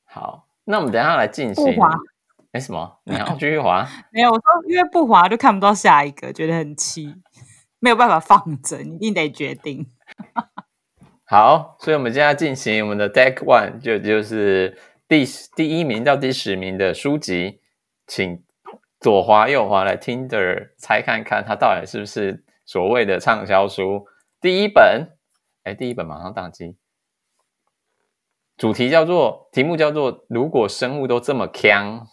[0.04, 1.74] 好，那我们等一下来进行。
[1.74, 1.90] 不滑？
[2.52, 3.00] 哎，什么？
[3.04, 3.86] 你要继续滑？
[4.10, 7.14] 没有，我说因为不滑就看不到下一个，觉得很气，
[7.78, 9.90] 没有办法放着，你一定得决定。
[11.24, 14.76] 好，所以我们现在进行我们的 Deck One，就就是。
[15.10, 17.60] 第第一名到第十名的书籍，
[18.06, 18.44] 请
[19.00, 24.06] 左滑右滑来 Tinder 猜看看，它到底是不是所谓的畅销书。
[24.40, 25.10] 第一本，
[25.64, 26.76] 哎，第一本马上宕机。
[28.56, 32.06] 主题叫做，题目叫做“如果生物都这么强”。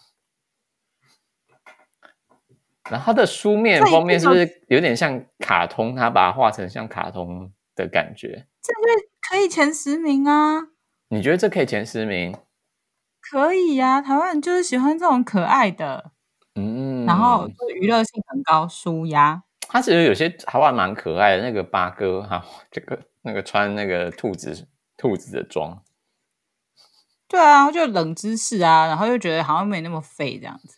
[2.89, 5.95] 然后它的书面封面是不是有点像卡通？
[5.95, 8.47] 它把它画成像卡通的感觉。
[8.59, 8.81] 这个
[9.29, 10.69] 可以前十名啊？
[11.09, 12.35] 你觉得这可以前十名？
[13.31, 16.11] 可以呀、啊，台湾人就是喜欢这种可爱的，
[16.55, 19.43] 嗯，然后娱乐性很高，舒压。
[19.69, 25.83] 他其实有些还还蛮可爱的，那个八哥哈，这个那个穿那个兔子兔子的装，
[27.27, 30.77] 对啊，就冷知识啊，然后又觉得好像没那么废这样子。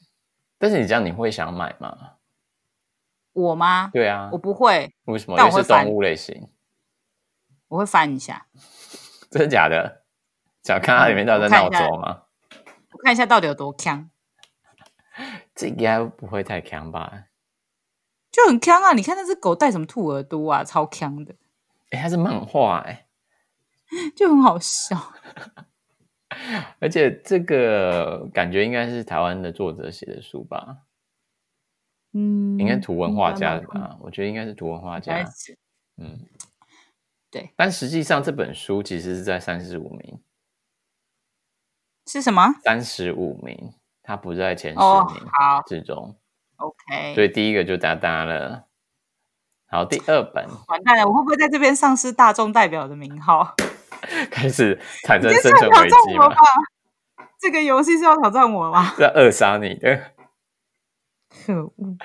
[0.57, 1.95] 但是你这样你会想买吗？
[3.33, 3.91] 我吗？
[3.93, 4.91] 对啊，我不会。
[5.05, 5.37] 为什么？
[5.37, 6.49] 因为是动物类型，
[7.67, 8.47] 我会翻一下。
[9.29, 10.03] 真的假的？
[10.63, 12.23] 想看它里面到底在闹钟吗？
[12.97, 14.09] 看一下到底有多强，
[15.53, 17.25] 这应该不会太强吧？
[18.31, 18.93] 就很强啊！
[18.93, 21.33] 你看那只狗戴什么兔耳朵啊，超强的。
[21.89, 23.07] 哎、欸，它是漫画哎、
[23.89, 24.95] 欸， 就很好笑。
[26.79, 30.77] 而且这个感觉应该是台湾的作者写的书吧？
[32.13, 33.97] 嗯，应该图文画家的吧？
[34.01, 35.27] 我觉得应该是图文画家。
[35.97, 36.19] 嗯，
[37.31, 37.51] 对。
[37.55, 40.19] 但实际上这本书其实是在三十五名。
[42.11, 42.55] 是什么？
[42.63, 45.29] 三十五名，他不在前十名
[45.67, 46.15] 之中。
[46.57, 47.13] 哦、OK。
[47.13, 48.63] 所以第一个就哒哒了。
[49.67, 50.43] 好，第二本。
[50.67, 53.55] 完蛋了，我会不会在这边丧失大众代表的名号？
[54.31, 56.33] 开始产生生存危机吗？
[57.39, 58.85] 这个游戏是要挑战我吗？
[58.95, 60.13] 是 要扼杀你的。
[61.45, 61.95] 可恶！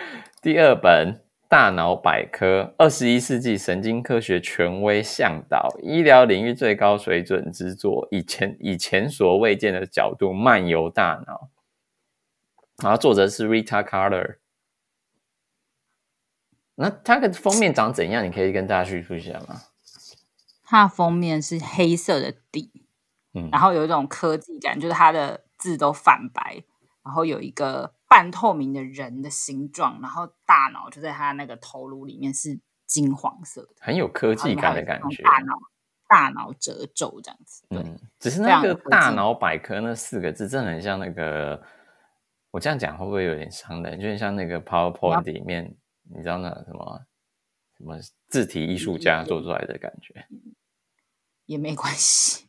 [0.43, 1.15] 第二本
[1.55, 11.51] 《大脑百科》，二十一世纪神经科学权威向导，医疗领域最高水准之作，以前以前所未见的角度漫游大脑。
[12.83, 14.39] 然后作者是 Rita Carter。
[16.75, 18.25] 那它的封面长怎样？
[18.25, 19.63] 你可以跟大家叙述一下吗？
[20.65, 22.73] 它的封面是黑色的底，
[23.33, 26.65] 嗯，然后有一种科技感，就是它的字都泛白，
[27.05, 27.94] 然后有一个。
[28.09, 35.23] 半透明的人的形状，然后大脑就在他那个头颅里面是金黄色的，很有科技感的感觉。
[35.23, 35.55] 大脑
[36.07, 41.61] 大脑褶皱这样子，嗯，只是那个“大脑百科”那四个字，真的很像那个。
[42.51, 43.99] 我这样讲会不会有点伤人？
[43.99, 45.75] 就像那个 PowerPoint 里面，
[46.15, 47.01] 你知道那什么
[47.77, 47.99] 什么
[48.29, 50.25] 字体艺术家做出来的感觉，
[51.47, 52.47] 也没关系。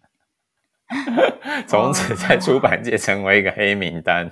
[1.68, 4.30] 从此在出版界成为一个黑名单。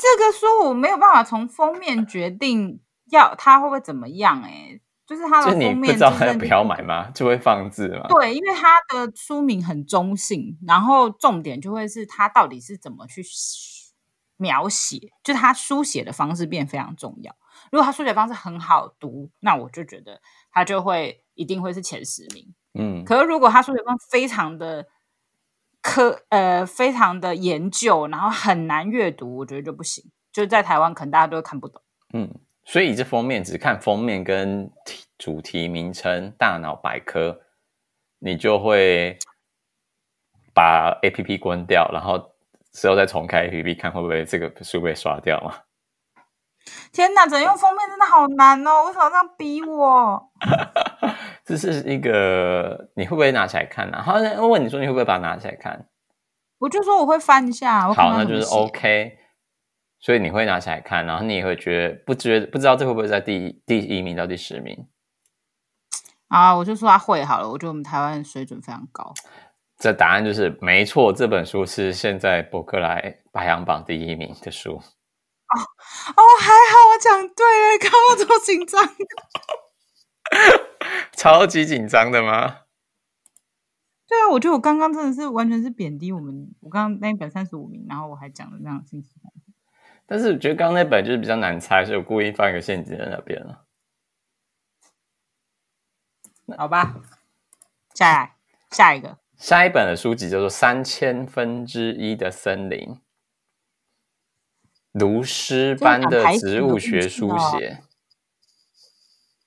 [0.00, 2.80] 这个书我没有办法从封面决定
[3.10, 7.10] 要它会不会怎么样，哎，就是它的封面，你不知道还不要买吗？
[7.10, 8.06] 就会放置吗？
[8.08, 13.22] 对，因为它的书名很中性，然后重点就会是它到底是怎么去
[14.38, 17.36] 描写，就它书写的方式变非常重要。
[17.70, 22.54] 如果它书写方式很好读，那我就觉得它就会一定会是前十名。
[22.72, 24.86] 嗯，可是如果它书写方式非常的
[25.82, 30.04] 科呃，非常的研究，然后很难阅读，我觉得就不行。
[30.32, 31.82] 就是在台湾，可能大家都会看不懂。
[32.12, 32.32] 嗯，
[32.64, 34.70] 所以这封面只看封面跟
[35.18, 37.30] 主题名称《大脑百科》，
[38.18, 39.18] 你就会
[40.54, 42.32] 把 APP 关掉，然后
[42.72, 45.54] 之后再重开 APP 看会不会这个书被刷掉嘛？
[46.92, 48.84] 天哪，整用封面真的好难哦！
[48.86, 50.30] 为什么这样逼我？
[51.56, 54.02] 这是一个，你会不会拿起来看呢、啊？
[54.02, 55.88] 好，我问你说，你会不会把它拿起来看？
[56.58, 57.92] 我就说我会翻一下。
[57.92, 59.18] 好，那就是 OK。
[59.98, 64.88] 所以你会拿起来看，然后你也会觉得不觉不知道这会不会在第一第一名到第十名？
[66.28, 67.48] 啊，我就说他会好了。
[67.50, 69.12] 我觉得我们台湾水准非常高。
[69.78, 74.72] 这答案就是没错，这本书是现在博客来排行榜第一名的书。
[74.72, 78.82] 哦哦，还好我讲对了，刚刚这么紧张。
[81.16, 82.62] 超级紧张的吗？
[84.08, 86.52] 对啊，我觉得我刚刚真的是完全是贬低我们。
[86.60, 89.20] 我刚刚那一本三十五名，然后我还讲了那样信息。
[90.06, 93.64] 但是我觉得刚刚那本就是比较难猜，所以我故意放一个陷阱在那边了。
[96.58, 96.96] 好吧，
[97.94, 98.34] 下来
[98.72, 102.78] 下一个，下一本的书籍叫做《三千分之一的森林》，
[104.90, 107.84] 如诗般的植物学书写。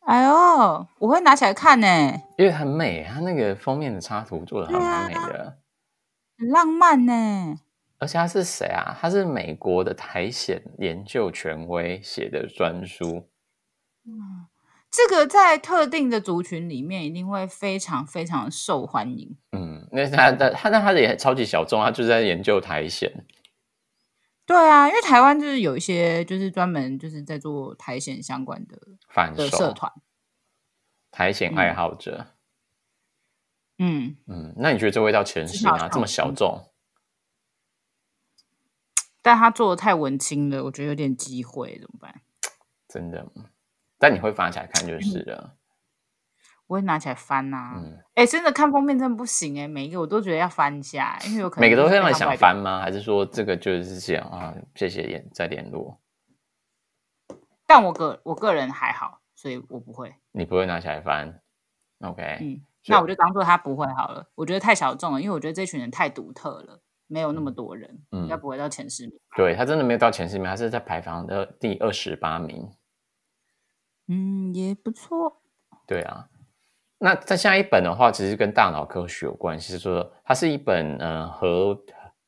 [0.05, 1.87] 哎呦，我会拿起来看呢，
[2.37, 5.53] 因为很美，它那个封面的插图做的很美的，啊、
[6.37, 7.55] 很浪漫呢。
[7.99, 8.97] 而且他是谁啊？
[8.99, 13.29] 他是美国的苔藓研究权威写的专书。
[14.05, 14.45] 嗯，
[14.91, 19.37] 这个在特定的族群里面一定会非常非常受欢迎。
[19.53, 23.09] 嗯，那他的他那他的也超级小众，他就是在研究苔藓。
[24.45, 28.77] 对啊，因为台湾就是有一些就是专门就是在做苔藓相关的
[29.35, 29.91] 的社团，
[31.11, 32.27] 苔藓爱好者。
[33.79, 35.89] 嗯嗯，那你觉得这味道前十吗？
[35.89, 36.69] 这么小众，
[39.21, 42.21] 但他做的太文青了，我觉得有点机会，怎么办？
[42.87, 43.25] 真的，
[43.97, 45.57] 但你会发起来看就是了。
[46.73, 47.73] 我会拿起来翻呐、啊，
[48.15, 52.81] 哎、嗯，真的看封面真的不行哎，每一个我都觉得要翻一下，因为有可能每个都会让你想翻吗？
[52.81, 54.55] 还是说这个就是这样啊？
[54.73, 55.99] 谢谢联再联络。
[57.67, 60.15] 但我个我个人还好，所以我不会。
[60.31, 61.39] 你不会拿起来翻
[61.99, 64.25] ？OK，嗯，那我就当做他不会好了。
[64.33, 69.13] 我觉得太小众了，因为我觉得这群人太独特了，没有那么多人，嗯，应该不会到前十名。
[69.35, 72.71] 对，他真的没有到前十名，他是在排行的第二十八名。
[74.07, 75.43] 嗯，也不错。
[75.85, 76.29] 对啊。
[77.03, 81.77] 那再下一本的话，其实跟大脑科学有关系，是说它是一本呃合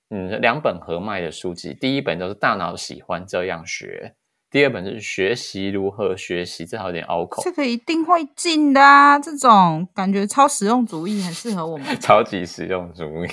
[0.09, 1.73] 嗯两本合卖的书籍。
[1.73, 4.13] 第一本就是《大脑喜欢这样学》，
[4.51, 7.41] 第二本是学习如何学习，这好有点拗口。
[7.41, 11.87] 这个一定会进的啊，这种感觉超实用主义，很适合我们。
[12.01, 13.29] 超级实用主义，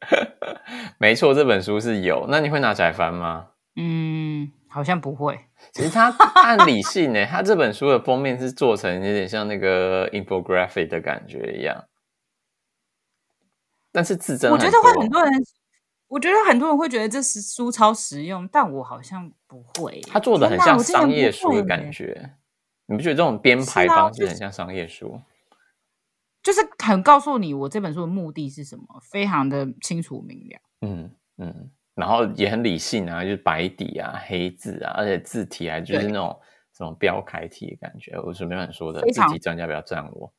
[1.00, 2.26] 没错，这本书是有。
[2.28, 3.46] 那你会拿起来翻吗？
[3.76, 4.52] 嗯。
[4.72, 5.38] 好像不会。
[5.72, 6.10] 其实他
[6.42, 11.84] 按理性呢， 他这本书的封面是做成有点像那个 infographic 的感觉一样，
[13.92, 15.32] 但是自真，我觉得会很多人，
[16.08, 20.00] 我觉得很多人会觉得这是书超实用，但我好像不会。
[20.08, 22.34] 他做的很像商业书的感觉，
[22.86, 25.20] 你不觉得这种编排方式很像商业书？
[26.42, 30.60] 就是很告诉你我这本书的目的是什么，非常的清楚明了。
[30.80, 36.40] 嗯嗯，然后也很理性啊，就是白底啊、黑字啊，而且字体还就是那种
[36.72, 38.18] 什么标楷体的感觉。
[38.20, 40.32] 我随便乱说的，字体专家不要赞我。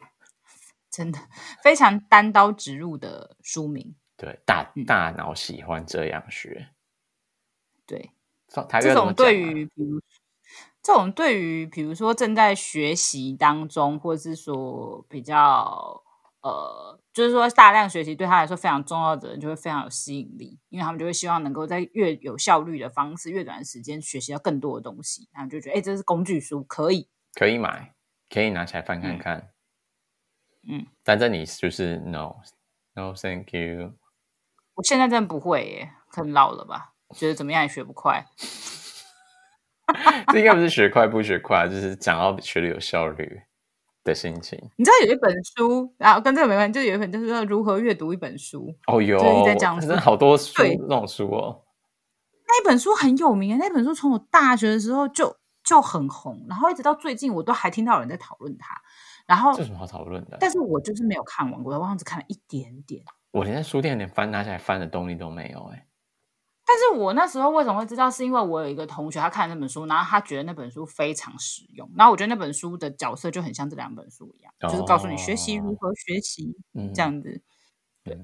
[0.90, 1.18] 真的
[1.62, 3.94] 非常单刀直入的书名。
[4.16, 6.68] 对，大大脑喜欢这样学。
[7.86, 8.10] 对，
[8.80, 10.00] 这种对于比如。
[10.82, 16.00] 这种对于比如说正在学习当中，或者是说比较
[16.42, 27.94] 呃，就是说大量学习对他来说非常重要的人，就会非常有吸引力，因为他们就会希望能够在越有效率的方式、越短的时间学习到更多的东西，然后就觉得哎，这是工具书，可以可以买，
[28.28, 29.48] 可以拿起来翻看看。
[30.68, 32.36] 嗯，但这里就是 no
[32.92, 33.94] no thank you。
[34.74, 36.92] 我现在真的不会耶，很老了吧？
[37.14, 38.26] 觉得怎么样也学不快。
[40.34, 43.40] 这应该不是学快不学快，就是讲到学的有效率
[44.06, 44.58] 的心情。
[44.76, 48.74] 你知道有一本书，然后跟这个没关系，就有一本就是说如何阅读一本书。
[48.86, 51.62] 哦有，就是在讲真的好多书那种书哦。
[52.46, 58.74] 那一本书很有名，那本书从我大学的时候就就很红，然后一直到最近，我都还听到有人在讨论它。
[59.26, 60.36] 然后这有什么好讨论的？
[60.38, 63.02] 但是我就是没有看完，我的忘记看了一点点。
[63.32, 65.86] 我连在书店连翻拿起来翻的动力都没有哎、欸。
[66.66, 68.10] 但是我那时候为什么会知道？
[68.10, 71.88] 是因为我有一个同学，他看了那本书，然后他觉得那本书非常实用。
[71.96, 77.40] 然后我觉得那本书的角色就很像这两本书一样，哦、就是告诉你学习如何学习、嗯、这样子。
[78.02, 78.14] 对。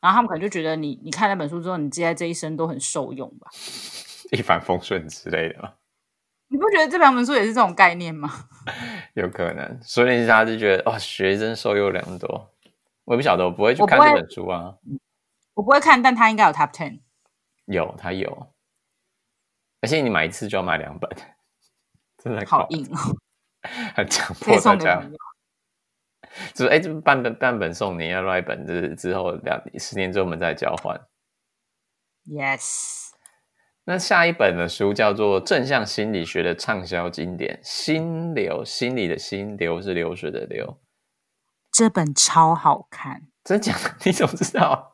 [0.00, 3.50] 然后他们可能就觉得你你看那本书之后，你接下来这一生都很受用吧，
[4.30, 5.74] 一帆风顺之类的吗？
[6.48, 8.30] 你不觉得这两本书也是这种概念吗？
[9.14, 12.50] 有可能，所以大家就觉得哦，学生受用良多。
[13.04, 14.64] 我也不晓得，我不会去看这本书啊。
[14.64, 14.98] 我不，
[15.54, 17.00] 我不会看，但他应该有 Top Ten。
[17.66, 18.54] 有，他有，
[19.80, 21.10] 而且你买一次就要买两本，
[22.22, 23.16] 真的好硬哦，
[23.94, 25.02] 很强迫大家。
[26.54, 30.98] 就是哎，这半本半本送你，要另一本，就是之后两十年之后我们再交换。
[32.24, 33.10] Yes。
[33.84, 40.80] 那下一本的书叫做《正向心理学的畅销经典》，心流，心理的心，流是流水的流。
[41.70, 43.94] 这本超好看，真的假的？
[44.06, 44.91] 你怎么知道？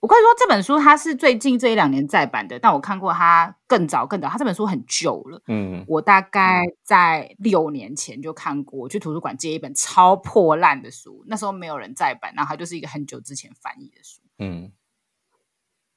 [0.00, 4.28] 我可以说这本书它是最近这一两年再版的，但我看过它更早更早。
[4.28, 8.80] 它这本书很旧了，嗯，我大概在六年前就看过。
[8.80, 14.22] 我去图书馆借一本超破烂的书，那时候没有人再版，然后它就是一个很久之前翻译的书。
[14.38, 14.72] 嗯，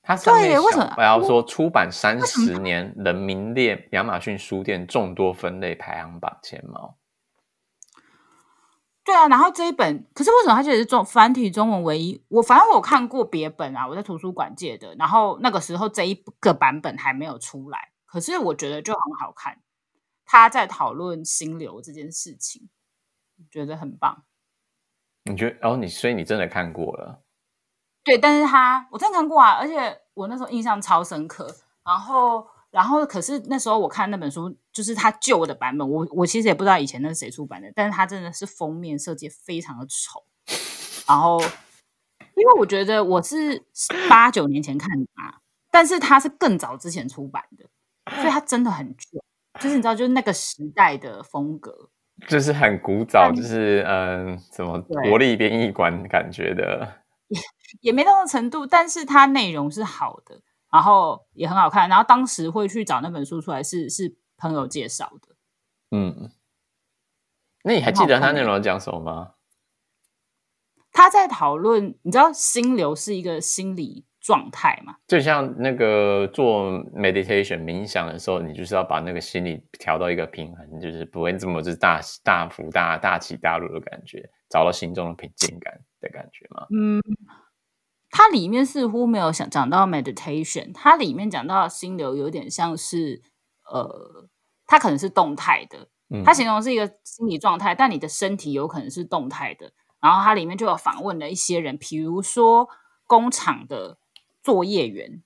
[0.01, 6.97] 它对，为什么我要说出版三十年人名列亚马逊书店众多分类排行榜前茅？
[9.05, 12.23] 对啊，然后这一本，可是为什么它就是中繁体中文唯一？
[12.29, 19.59] 我反正我看过别本啊，我在图书馆借的，然后那个时候这一个版本还没有出来，可是我觉得就很好看。
[20.25, 22.69] 他在讨论心流这件事情，
[23.51, 24.23] 觉得很棒。
[25.25, 25.69] 你觉得？
[25.69, 27.23] 哦，你所以你真的看过了？
[28.05, 32.47] 对，但是他我真的看过啊，而且我那时候印象超深刻，然后。
[32.73, 35.87] 然后，可是那时候我看那本书，就是它旧的版本。
[35.87, 40.23] 我我其实也不知道以前那是谁出版的，但是它真的是封面设计非常的丑。
[41.07, 41.39] 然后，
[42.35, 43.63] 因为我觉得我是
[44.09, 45.35] 八九年前看的嘛，
[45.69, 47.69] 但是它是更早之前出版的，
[48.15, 49.23] 所以它真的很旧。
[49.61, 51.91] 就是你知道，就是那个时代的风格，
[52.27, 57.39] 就是很古早，就是嗯，什么国立编译馆感觉的，也
[57.81, 60.41] 也没那种程度，但是它内容是好的。
[60.73, 65.35] 然后也很好看，然后当时会去找那本书出来是，是是朋友介绍的。
[65.91, 66.31] 嗯，
[67.63, 69.33] 那你还记得他内容讲什么吗？
[70.91, 74.95] 他在讨论，你知道心流是一个心理状态吗？
[75.05, 86.65] 就像那个做 meditation 冥想的时候，你就是要把那个心理调到一个平衡，就是不会这么就是大大幅大大起大落的感觉，找到心中的平静感的感觉嘛？
[86.71, 86.99] 嗯。
[88.15, 93.23] 它里面似乎没有想讲到 meditation，它里面讲到心流有点像是，
[93.65, 94.29] 呃，
[94.67, 95.87] 它可能是动态的，
[96.23, 99.71] 它形容是一个心理状态，但你的身体有可能是动态的。
[99.99, 102.69] 然后它里面就有访问了一些人，比如说
[103.07, 103.97] 工厂的
[104.43, 105.23] 作业员，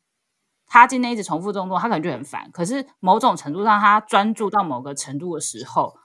[0.66, 2.50] 他今天一直重复动作，他可能就很烦。
[2.54, 6.00] 可是某种程度上，他专注到某个程度的时候，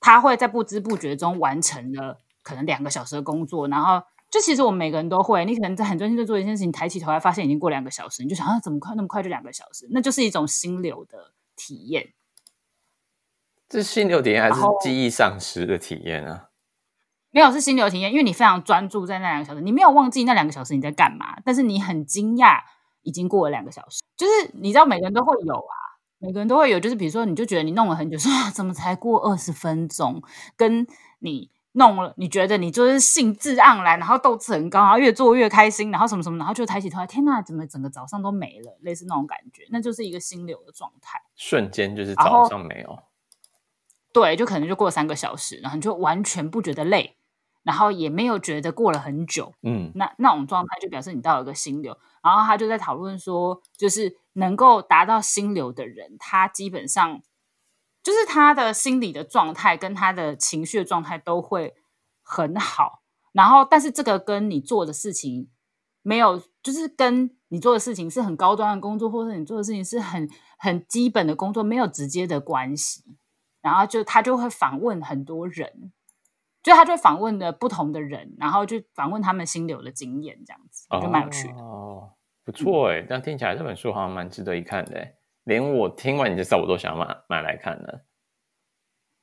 [0.00, 4.02] 他会在不知不觉中完成了可能两个小时的工作，然后。
[4.32, 9.86] 就其实我们每个人都会，你可能在很专心在做一件事情，抬起头来发现已经过两个小时，你就想啊，怎么快那么快就两个小时？
[9.90, 12.14] 那就是一种心流的体验。
[13.68, 16.48] 这是心流体验还是记忆丧失的体验啊？
[17.30, 22.58] 没有，是心流体验，因为你非常专注在那两个小时，你没有忘记那两个小时你在干嘛，但是你很惊讶
[23.02, 24.00] 已经过了两个小时。
[24.16, 25.76] 就是你知道，每个人都会有啊，
[26.18, 30.22] 每个人都会有，就是比如说，你就觉得你弄了很久，说怎么才过二十分钟，
[30.56, 30.86] 跟
[31.18, 31.50] 你。
[31.74, 38.76] 弄了，你觉得你就是兴致盎然，然后斗志很高，然后越做越开心，然后什么什么，然后就抬起头来，天哪，怎么整个早上都没了？
[38.82, 42.98] 类似那种感觉，那就是一个心流的状态，瞬间就是早上没有。
[44.12, 47.16] 对，就可能就过了三个小时，然后你就完全不觉得累，
[47.62, 49.54] 然后也没有觉得过了很久。
[49.62, 51.96] 嗯，那那种状态就表示你到了一个心流。
[52.22, 57.22] 然后他就在讨论说，就是能够达到心流的人，他基本上。
[58.02, 61.74] 就是他的心理的状态跟他的情绪的状态都会
[62.22, 65.48] 很好，然后但是这个跟你做的事情
[66.02, 70.28] 没有，就是跟你做的事情是很高端的工作，或者你做的事情是很
[70.58, 73.16] 很基本的工作没有直接的关系。
[73.60, 75.92] 然后就他就会访问很多人，
[76.64, 82.10] 就他就访问的不同的人，然后就访问他们心流的经验，这样子就蛮有趣的哦，
[82.44, 85.06] 不错哎，这样听起来这本书好像蛮值得一看的。
[85.44, 88.04] 连我听完你介绍，我都想买买来看了，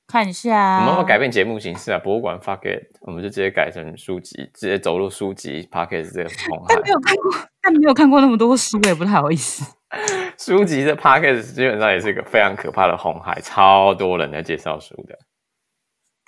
[0.07, 0.80] 看一下。
[0.80, 6.76] 我们会改变节目形式啊，博物馆 fuck it，我们就直接改成书籍，直接走入书籍 podcast 这个红海。
[6.76, 9.76] 但没有看过，但没有看过那么多书，也不太好意思。
[10.38, 15.17] 书籍的 podcast 基本上也是一个非常可怕的红海，超多人在介绍书的。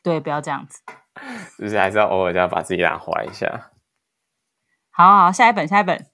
[0.03, 0.81] 对，不要这样子。
[1.59, 3.71] 就是还是要偶尔要把自己拉回来一下。
[4.91, 6.05] 好好，下一本，下一本。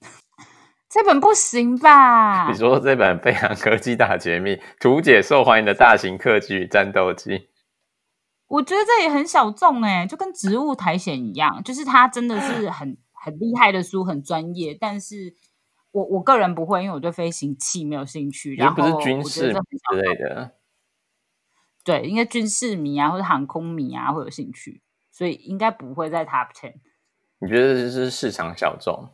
[0.88, 2.48] 这本不行吧？
[2.50, 7.48] 你说这本《飞扬科技大解密》，图解受欢迎的大型科技与战斗机，
[8.46, 14.74] 我觉得这也很小众哎，就跟植物苔藓一样，就是它真的是很 很厉害的书，很专业。
[14.80, 15.34] 但是
[15.90, 18.54] 我我个人不会，因为我对飞行器没有兴趣。
[18.54, 20.52] 然后不是军事之类的，
[21.84, 24.80] 对，应该军事迷啊，或者航空迷啊会有兴趣，
[25.10, 26.76] 所以应该不会在 Top Ten。
[27.40, 29.10] 你觉得这是市场小众？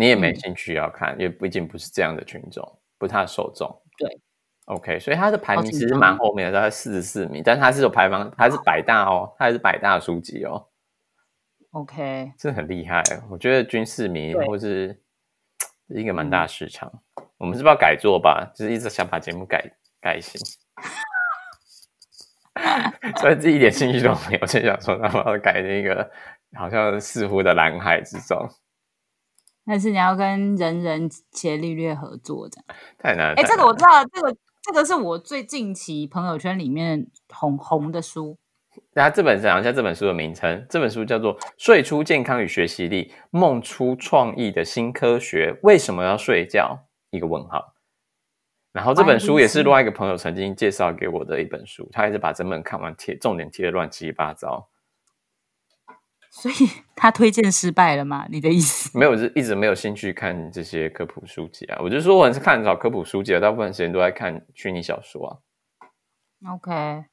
[0.00, 3.70] 你也没兴趣要看，嗯、因为毕竟不是这样的群众，不太受众。
[3.98, 4.18] 对
[4.64, 10.66] ，OK，所以它的排名其实蛮后面的，大概四十四名，但是它是有排名，它是百大哦，它还是百大书籍哦。
[11.72, 14.98] OK，这很厉害，我觉得军事迷或是
[15.88, 16.90] 一个蛮大的市场。
[17.16, 18.50] 嗯、我们是不是要改做吧？
[18.54, 19.70] 就是一直想把节目改
[20.00, 20.40] 改型，
[23.20, 26.10] 所以自己一点兴趣都没有，就想说，那我要改那个
[26.54, 28.48] 好像似乎的蓝海之中。
[29.70, 32.64] 但是你要跟人人企业利率合作，这样
[32.98, 33.28] 太难。
[33.36, 38.36] 哎、欸，这个我知道，这个这个是我最近期朋友圈里面红红的书。
[38.94, 46.76] 那这本讲一下这本书的名称，这本书叫做《睡出健康与学习力，梦出创意的新科学》，为什么要睡觉？
[47.12, 47.72] 一个问号。
[48.72, 54.68] 然后这本书也是另外一个朋友曾经介绍给我的一本书，他还是把整本看完，贴重点贴的乱七八糟。
[56.30, 56.54] 所以
[56.94, 58.26] 他推荐失败了吗？
[58.30, 58.96] 你的意思？
[58.96, 61.78] 没有，是一直没有兴趣看这些科普书籍啊。
[61.82, 66.52] 我就说我是看很少科普书籍啊，大部分时间都在看虚拟小说啊。
[66.52, 67.04] OK。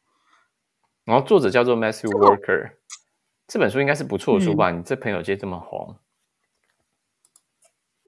[1.03, 2.73] 然后作者叫做 Matthew Walker，
[3.47, 4.69] 这本书应该是不错的书吧？
[4.71, 5.97] 嗯、你这朋友界这么红，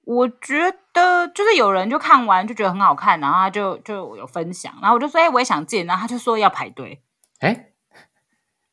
[0.03, 7.01] 我觉得就是有人就看完就觉得很好看，然后他就就有分享，然后我就说哎、欸，我也想借，然后他就说要排队。
[7.39, 7.73] 哎、欸，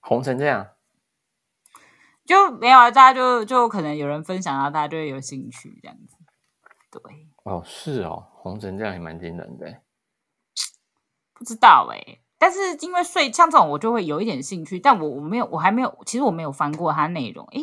[0.00, 0.66] 红成这样。
[2.26, 6.16] 就没有啊，大家就就可能有人分享，然后大家就会有兴趣这样子。
[6.90, 7.00] 对，
[7.44, 9.82] 哦，是哦，红尘这样也蛮惊人的。
[11.32, 17.46] 不知道哎、欸，但是因为睡像这种，我就会有一点兴趣，但我我没有，我还没有，其实我没有翻过它内容。
[17.52, 17.62] 诶，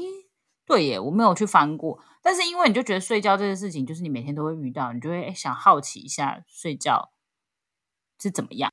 [0.66, 2.00] 对耶，我没有去翻过。
[2.22, 7.12] 但是因为你就觉得睡觉这件事情，就是你每天都会遇到，你就会想好奇一下睡觉
[8.20, 8.72] 是怎么样。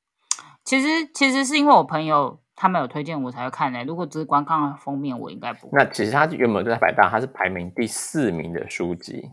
[0.65, 2.41] 其实其实是因为我朋友。
[2.61, 3.85] 他们有推荐我才会看呢、欸。
[3.87, 5.79] 如果只是观看封面，我应该不会。
[5.79, 9.31] 那其实他原本就在百大，他是排名第四名的书籍，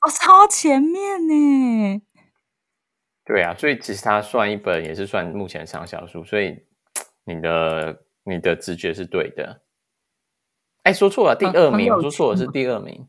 [0.00, 2.02] 哦，超前面呢。
[3.24, 6.60] 对啊，所以其实他算一本也是算目前畅销书，所以
[7.24, 9.62] 你的你的直觉是对的。
[10.82, 13.06] 哎，说错了，第二名，我说错了，是第二名。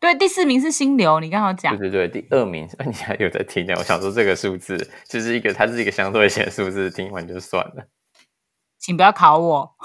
[0.00, 1.76] 对，第四名是心流，你刚好讲。
[1.76, 3.74] 对对对，第二名， 你还有在听呢。
[3.76, 7.86] 我想说这个数字就是一个，它是一个相对性的数字，听完就算了。
[8.78, 9.76] 请不要考我。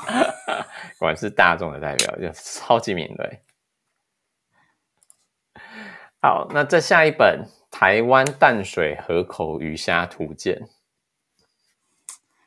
[1.00, 3.42] 果然是大众的代表，就超级敏锐。
[6.22, 10.56] 好，那再下一本《台湾淡水河口鱼虾图鉴》，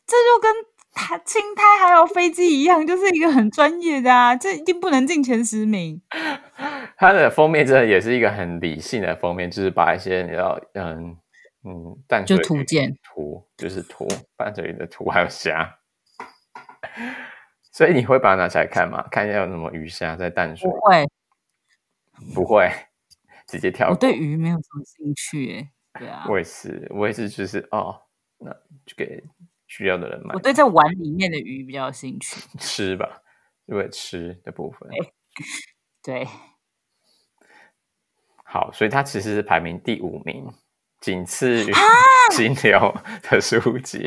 [0.06, 0.54] 这就跟
[0.94, 6.00] 他青苔还有飞机一样，就是一个很专业的啊，这一定不能进前十名。
[6.96, 11.18] 它的封面真的也是一个很理性的封面，就是把一些你知道，嗯
[11.64, 15.78] 嗯，淡水就图鉴图，就是图淡水鱼的图，还有虾。
[17.72, 19.06] 所以你会把它拿起来看吗？
[19.10, 20.68] 看一下有什么鱼虾在淡水？
[20.70, 21.06] 不会，
[22.34, 22.70] 不会，
[23.46, 23.90] 直接跳。
[23.90, 25.52] 我对鱼没有什么兴趣，
[25.92, 28.00] 哎，对啊，我也是，我也是，就是哦，
[28.38, 28.50] 那
[28.86, 29.22] 就给
[29.66, 30.34] 需要的人买。
[30.34, 33.20] 我对在碗里面的鱼比较有兴趣， 吃吧，
[33.66, 34.88] 因为吃的部分。
[36.02, 36.28] 对，对
[38.42, 40.50] 好，所以它其实是排名第五名，
[41.00, 41.72] 仅次于
[42.32, 44.06] 金流的书籍。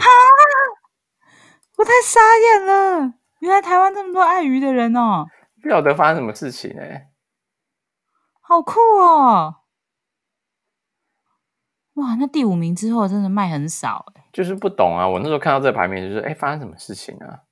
[1.80, 3.14] 我太傻眼了。
[3.40, 5.26] 原来台湾这么多爱鱼的人哦！
[5.64, 7.08] 不晓得发生什么事情呢、欸？
[8.42, 9.56] 好酷哦！
[11.94, 14.28] 哇，那第五名之后真的卖很少哎。
[14.34, 15.08] 就是不懂啊！
[15.08, 17.44] 我那时候看到这个排名，就是哎，发生什么事情啊？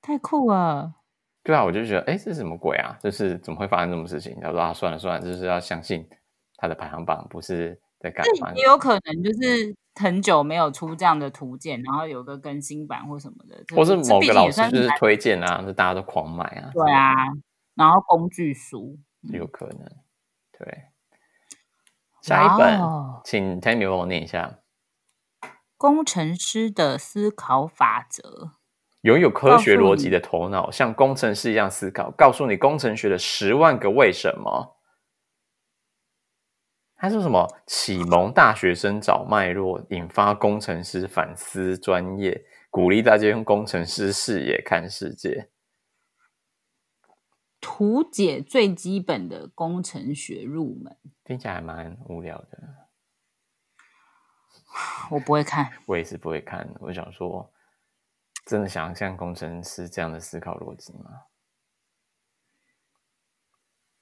[0.00, 0.94] 太酷了！
[1.42, 2.96] 对啊，我就觉得哎，这是什么鬼啊？
[3.02, 4.34] 就是怎么会发生这种事情？
[4.40, 6.08] 他说啊，算了算了，就是要相信
[6.56, 8.54] 他的排行榜不是在干嘛？
[8.54, 9.76] 也有可能就是。
[9.98, 16.70] 很久没有出这样的图鉴，然后有个更新版或什么的，或是某个老师就是推荐啊，那大家都狂买啊。
[16.72, 17.12] 对啊，
[17.74, 18.98] 然后工具书
[19.32, 19.78] 有可能。
[20.58, 20.84] 对，
[22.22, 22.80] 下一本，
[23.24, 24.58] 请 Tammy 帮我念一下
[25.76, 28.22] 《工程师的思考法则》。
[29.02, 34.75] 拥有科学逻辑的头脑，像工程师一样思考，告诉你工程学的十万个为什么。
[36.98, 37.46] 他说什么？
[37.66, 45.50] 启蒙大学生找脉络，引发工程师反思专业，鼓励大家用工程师视野看世界，
[47.60, 50.96] 图解最基本的工程学入门。
[51.22, 52.88] 听起来还蛮无聊的。
[55.10, 56.68] 我不会看，我也是不会看。
[56.80, 57.52] 我想说，
[58.46, 61.10] 真的想像工程师这样的思考逻辑吗？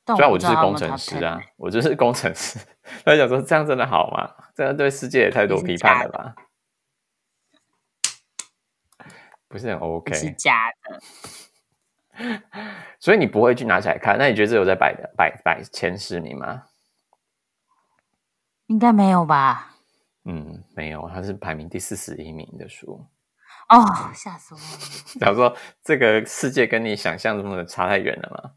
[0.07, 2.59] 虽然我就是工程师啊，我就是工程师。
[3.05, 4.31] 他想说，这样真的好吗？
[4.55, 6.35] 这样对世界也太多批判了吧？
[9.49, 10.13] 不是很 OK？
[10.15, 11.01] 是假的。
[13.01, 14.19] 所以你不会去拿起来看？
[14.19, 16.65] 那你觉得这有在摆的摆摆前十名吗？
[18.67, 19.75] 应该没有吧？
[20.25, 23.07] 嗯，没有，它是排名第四十一名的书。
[23.69, 23.85] 哦，
[24.15, 24.67] 吓死我了！
[25.21, 28.53] 假如说这个世界跟你想象中的差太远了吗？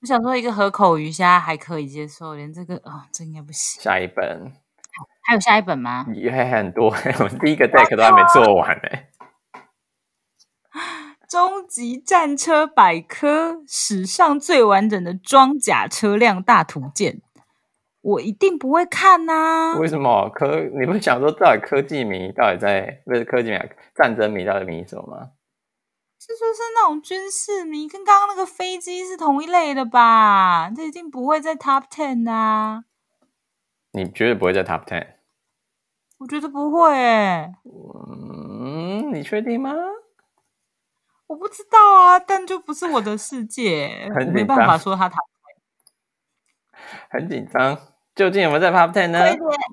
[0.00, 3.82] 我想说，一个河口鱼虾还可以接受，连这个啊、哦，这应该不行。
[3.82, 4.52] 下一本，
[5.22, 6.06] 还有下一本吗？
[6.14, 6.88] 也还很多，
[7.18, 8.88] 我第一个 deck 都还没做完呢。
[11.28, 17.20] 终极战车百科，史上最完整的装甲车辆大图鉴，
[18.00, 19.78] 我一定不会看呐、啊。
[19.78, 20.30] 为什么？
[20.30, 23.58] 科，你不想说，到底科技迷到底在不是科技迷，
[23.96, 25.30] 战争迷到底迷什么吗？
[26.28, 30.70] 这就是那种军事迷，跟刚刚那个飞机是同一类的吧？
[30.76, 32.84] 这一定不会在 Top Ten 啊！
[33.92, 35.14] 你绝对不会在 Top Ten？
[36.18, 37.54] 我觉得不会、欸。
[37.64, 39.72] 嗯，你确定吗？
[41.28, 45.56] 我不知道啊，但就不是我的世界，很没办法说他 Top Ten。
[47.08, 47.78] 很紧张，
[48.14, 49.24] 究竟有没有在 Top Ten 呢？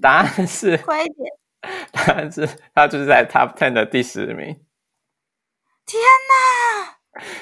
[0.02, 1.34] 答案是，快一点。
[1.92, 4.65] 答案是，他就是在 Top Ten 的第十名。
[5.86, 6.96] 天哪！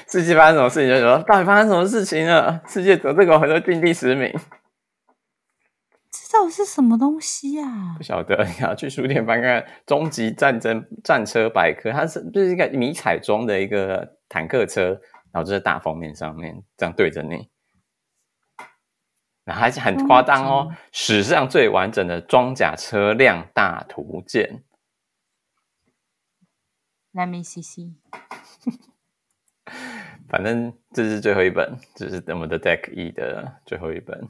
[0.06, 0.88] 世界发生什么事情？
[0.88, 2.62] 就说到底发生什么事情了？
[2.68, 4.30] 世界走这个回头进第十名，
[6.10, 7.94] 这到底是什么东西啊？
[7.96, 15.00] 不晓得，你要去书店翻看《终极战争战车百科》，它是就是一个迷彩装的一个坦克车，
[15.32, 17.48] 然后就在大封面上面这样对着你，
[19.44, 24.62] 然后还是很夸张哦，史上最完整的装甲车辆大图鉴。
[27.14, 27.94] Let me see see。
[30.28, 34.28] 反正这是最后一本，这是我们的 Deck E 的最后一本。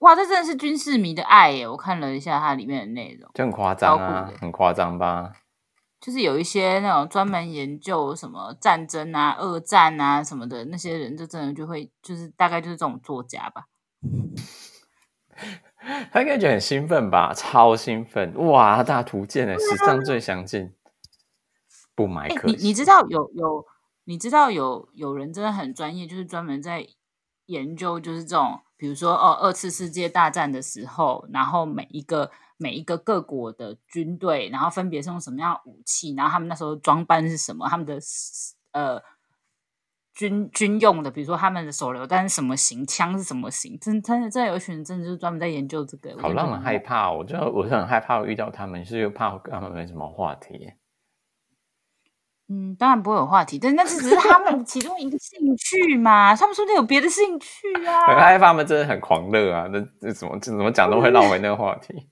[0.00, 1.66] 哇，这真的是军事迷的爱耶！
[1.66, 5.32] 我看了一下它里面的内容，就很夸张啊，很夸张吧？
[6.00, 13.66] 就是有一些那种专门研究什么战争啊、二战啊什么的那些人，就真的就会，就是大概就是这种作家吧。
[16.12, 17.32] 他应该觉得很兴奋吧？
[17.34, 18.34] 超兴奋！
[18.36, 20.72] 哇，大图鉴呢，史上最详尽。
[22.00, 22.48] 不买可。
[22.48, 23.66] 欸、你你知道有有
[24.04, 26.86] 你知道有有人真的很专业，就是专门在
[27.46, 37.98] 研究，就是这种，比如说哦，二次世界大战的时候，然后每一个每一个各国的军队，然后分别是用什么样的武器，然后他们那时候装扮是什么，他们的
[38.72, 39.02] 呃
[40.14, 47.12] 军军用的，比如说他们的手榴弹是什么型，枪是什么型，真真的真的有一群人真的就是专门在研究这个，好让人害怕。
[47.12, 50.72] 我觉得我是很害怕遇到他们，是又怕跟他们没什么话题。
[52.52, 56.34] 嗯，当然不会有话题，但那只是他们其中一个兴趣嘛。
[56.34, 57.48] 他们说不定有别的兴趣
[57.86, 58.08] 啊。
[58.08, 62.08] 很害怕他们真的很狂热啊，那这怎么这怎么讲都会绕回那个话题。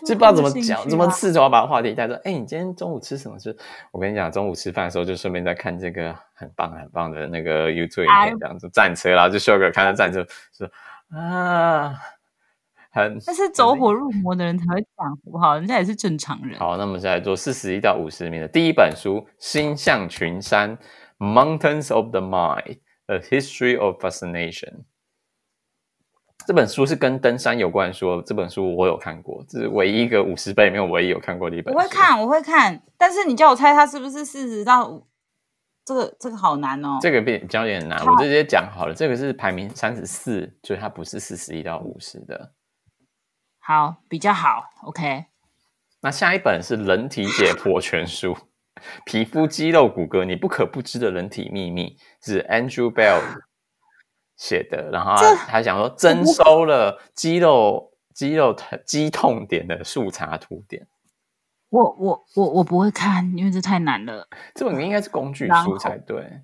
[0.06, 2.14] 就不知道怎么讲，怎么试着要把话题带到。
[2.16, 3.56] 哎、欸，你今天中午吃什么吃？
[3.92, 10.24] 我跟你讲，中午吃饭的时候就顺便在看这个很棒很棒的那个 YouTube 影片，这样子战车，然后就秀个看到战车，
[10.56, 10.68] 说
[11.16, 11.92] 啊，
[12.90, 13.18] 很。
[13.26, 15.54] 但是走火入魔的人才会讲，好不好？
[15.54, 16.58] 人家也是正常人。
[16.58, 20.76] 好，那我们现在做四十一到五十名的第一本书《星象群山》
[21.18, 24.84] （Mountains of the Mind: A History of Fascination）。
[26.46, 31.78] 这本书是跟登山有关的书，这本书我有看过，这是唯一一个五十倍里面唯一有看过的一本书。
[31.78, 35.06] 我会看，我会看，但是你叫我猜它是不是四十到五，
[35.84, 36.98] 这个这个好难哦。
[37.00, 42.54] 这个比较有点难，我直接讲好了，这个是排名三十四，所以它不是四十一到五十的。
[43.70, 45.26] 好，比较好，OK。
[46.00, 48.34] 那下一本是《人体解剖全书》，
[49.06, 53.20] 皮肤、肌肉、骨骼，你不可不知的人体秘密，是 Andrew Bell。
[54.36, 60.88] 写的，然后他还想说征收了肌肉肌肉肌痛点的速查图典。
[61.68, 64.26] 我我我我不会看，因为这太难了。
[64.52, 66.42] 这本应该是工具书才对。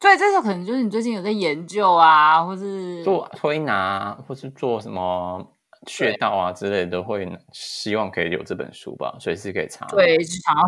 [0.00, 5.54] 对，这个可能就是你最近有在研究啊，或是做推拿，或是做什么
[5.88, 9.86] 穴道啊之类的，会希望可以有这本书吧，随时可以查。
[9.86, 10.62] 对，就想要。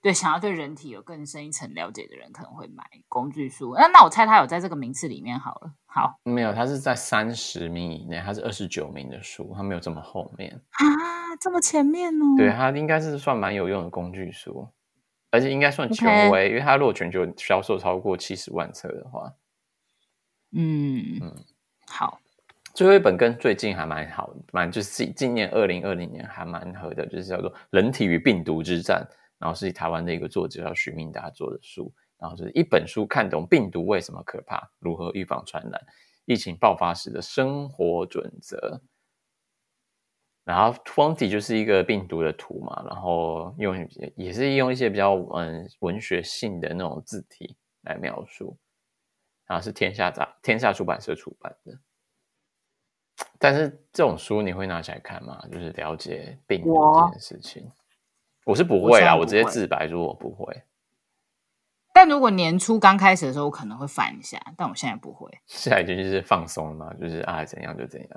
[0.00, 3.74] 对，想要对人体有更深一层了解的人，可能会买工具书。
[3.74, 5.72] 那那我猜他有在这个名次里面好了。
[5.86, 12.36] 好，没有，他是在三十名以内，他是二十九名的书，他没有这么后面啊，这么前面哦。
[12.36, 14.68] 对，他应该是算蛮有用的工具书，
[15.30, 19.32] 而且应该算权威.因为他如果全球销售超过七十万册的话，
[20.52, 21.44] 嗯嗯，
[21.86, 22.20] 好。
[22.74, 29.06] 最后一本跟最近还蛮好，蛮就是今年二零二零年还蛮合的，就是叫做《人体与病毒之战》。
[29.36, 35.78] 然后是台湾的一个作者叫徐明达做的书，然后就是一本书看懂病毒为什么可怕，如何预防传染，
[36.24, 38.80] 疫情爆发时的生活准则。
[40.44, 48.56] 然后封底就是一个病毒的图嘛，然后用也是用一些比较嗯文学性的那种字体来描述，
[49.46, 51.78] 然后是天下杂天下出版社出版的。
[53.38, 55.42] 但是这种书你会拿起来看吗？
[55.52, 57.70] 就是了解病毒这件事情。
[58.44, 60.62] 我是不会啦，我，我直接自白说我不会。
[61.92, 65.30] 但如果年初刚开始的时候，我可能会翻一下，但我现在不会。
[65.46, 68.10] 现在已经就是放松了嘛，就是啊怎样就怎样。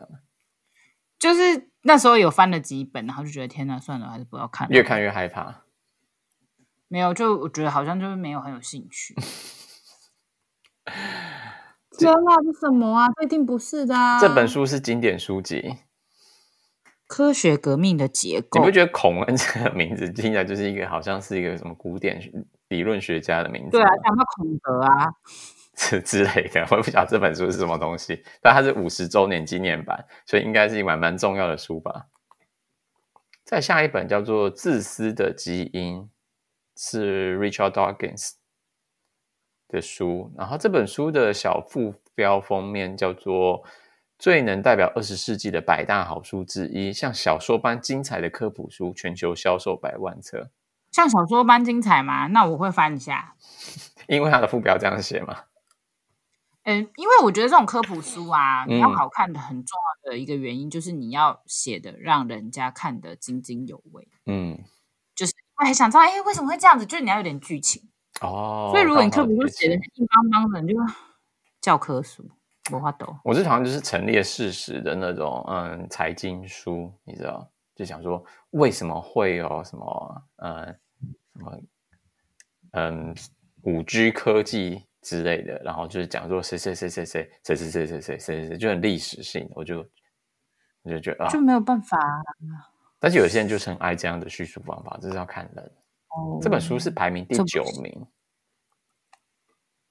[1.20, 4.68] 就是那时候有翻了几本，然后就觉得天哪，算了，还是不要看。
[4.70, 5.64] 越看越害怕。
[6.88, 9.16] 没有，就我觉得好像就是没有很有兴趣。
[11.98, 13.08] 这那是什么啊？
[13.18, 14.20] 这一定不是的啊。
[14.20, 15.78] 这本书是经典书籍。
[17.08, 22.20] 科学革命的结构，你不觉得孔恩这个名字听起来就是一个好像是一个什么古典
[22.68, 23.72] 理论学家的名字？
[23.72, 25.08] 对啊，讲到孔德啊，
[25.74, 26.68] 之之类的。
[26.70, 32.08] 我也不晓得这本书是什么东西，但它是五十周年纪念版，所以应该是一本蛮重要的书吧。
[33.46, 36.02] 再下一本叫做《自私的基因》，
[36.76, 38.32] 是 Richard Dawkins
[39.68, 43.64] 的书，然后这本书的小副标封面叫做。
[44.20, 50.50] 最能代表二十世纪的百大好书之一，像小说般精彩的科普书，全球销售百万册。
[50.92, 52.26] 像小说般精彩吗？
[52.26, 53.36] 那我会翻一下。
[54.10, 55.44] 因为它的副标这样写嘛。
[56.64, 64.08] 嗯，因为我觉得这种科普书啊，你要好看的很重要的一个原因，就是你要写的让人家看得津津有味。
[64.26, 64.58] 嗯，
[65.16, 66.88] 就是我还想知道，哎，为什么会这样子？
[66.88, 67.84] 就是你要有点剧情
[68.22, 68.72] 哦。
[68.74, 70.80] 所以如果你课本书写的硬邦邦的，你就
[71.62, 72.30] 教科书。
[73.24, 80.66] 我这好像就是陈列事实的那种，嗯，财经书，你知道，就想说为什么会有什么，嗯，
[81.38, 81.62] 什么，
[82.72, 83.16] 嗯，
[83.62, 89.80] 五 G 科技之类的，然后就是讲说谁谁谁谁谁谁谁谁谁谁谁谁，就很历史性，我就
[90.82, 91.98] 我就觉得啊，就没有办法。
[93.00, 95.72] 但是有些人就是很爱这样的叙述方法，这是要看人。
[96.10, 98.08] 哦，这本书是排名第九名，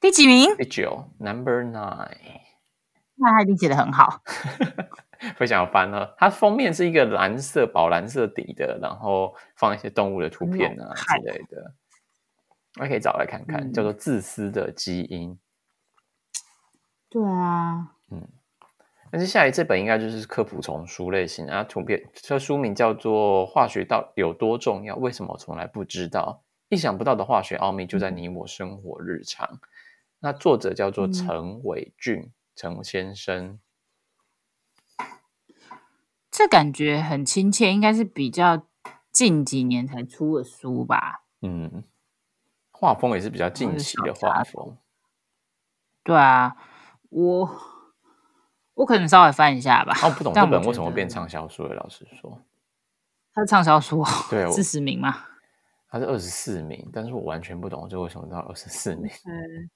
[0.00, 0.56] 第几名？
[0.56, 2.40] 第九，Number Nine。
[3.16, 4.22] 那他一定写得很好，
[5.36, 6.14] 非常翻了。
[6.18, 11.74] 它封面是一个蓝色、宝蓝色底的，然后放一些动物的图片啊之类的。
[12.78, 15.32] 我还可以找来看看，嗯、叫做《自私的基因》。
[17.08, 18.28] 对啊，嗯。
[19.12, 24.96] 那接下来这本应该就是科普丛书类型啊，图片这书名叫做《化学到底有多重要？
[24.96, 26.42] 为什么我从来不知道？
[26.68, 29.46] 意想不到的化学奥秘就在你我生活日常》。
[29.54, 29.60] 嗯、
[30.20, 32.20] 那作者叫做陈伟俊。
[32.20, 33.60] 嗯陈先生，
[36.30, 38.66] 这感觉很亲切，应该是比较
[39.12, 41.26] 近几年才出的书吧？
[41.42, 41.84] 嗯，
[42.70, 44.78] 画风也是比较近期的画风。
[46.02, 46.56] 对啊，
[47.10, 47.44] 我
[48.76, 49.92] 我可能稍微翻一下吧。
[50.04, 51.74] 哦，不懂这本为什么变畅销书了？
[51.74, 52.40] 老实说，
[53.34, 55.24] 它是畅销书， 对，四十名吗？
[55.90, 59.06] 它是二十四名，但是我完全不懂这为什么到二十四名。
[59.24, 59.68] 嗯，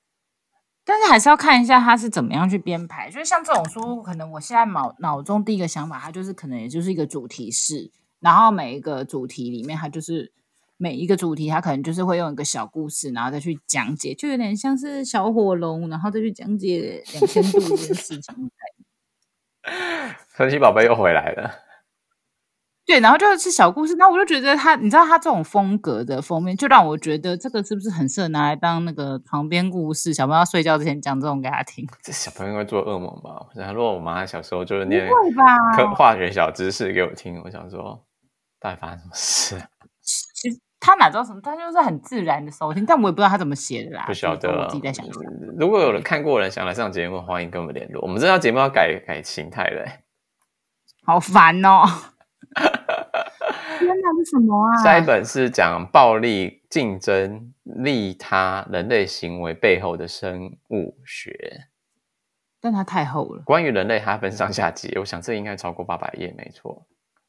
[0.85, 3.11] 但是还是要看一下它是怎么样去编排。
[3.11, 7.91] 就是像这种书，可能我现在脑脑中第一个想法，它就是可能也就是一个主题式，
[8.21, 10.33] 然后每一个主题里面，它就是。
[10.83, 18.51] 每一个主题，它可能就是会用一个小故事，然后再去讲解，就有点像是小火龙，然后再去讲解两千度这件事情。
[20.37, 21.51] 神奇宝贝又回来了，
[22.87, 23.95] 对，然后就是小故事。
[23.97, 30.13] 那我就觉得他，你知道他这种风格的封面，就让我觉得这个是不是很适合拿来当那个床边故事？
[30.15, 31.87] 小朋友要睡觉之前讲这种给他听。
[32.03, 33.47] 这小朋友会做噩梦吧？
[33.55, 35.09] 然后如果我妈小时候就是念
[35.77, 38.05] 科化学小知识给我听，我想说，
[38.59, 39.63] 到底发生什么事？
[40.81, 41.41] 他哪知道什么？
[41.43, 44.05] 他就是很自然的收听，但我也不知道他怎么写的啦。
[44.07, 45.07] 不晓得，我自己在想。
[45.59, 48.01] 如果有人看过人想来上节目，欢迎跟我们联络。
[48.01, 49.87] 我们这套节目要改改形态了，
[51.05, 51.85] 好烦哦！
[53.79, 54.83] 天哪，是什么啊？
[54.83, 61.67] 下一本是讲暴力竞争、利他、人类行为背后的生物学，
[62.61, 63.43] 但它太厚了。
[63.45, 66.87] 关于人类，它分上下集，我想这应该超过八百页，没错。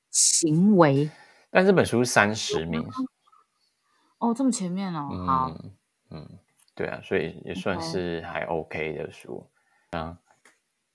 [0.09, 1.09] 行为，
[1.49, 2.81] 但这本书是三十名。
[4.21, 5.71] 哦，这么前面哦，好，嗯，
[6.11, 6.29] 嗯，
[6.75, 9.49] 对啊，所以也算是还 OK 的书
[9.91, 10.17] 啊。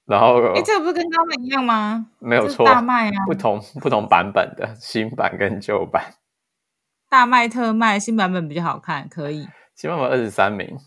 [0.04, 2.06] 然后，哎，这个不是跟刚刚一样吗？
[2.20, 6.14] 没有错，大卖啊，不同不同版本的新版跟旧版，
[7.08, 9.48] 大卖特卖，新版本比较好看，可以。
[9.74, 10.78] 新版本二十三名，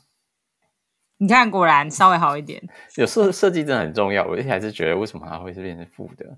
[1.17, 2.63] 你看，果然稍微好一点。
[2.95, 6.37] 有时候设计真的很重要，我一直还是觉得为什么它会是变成负的？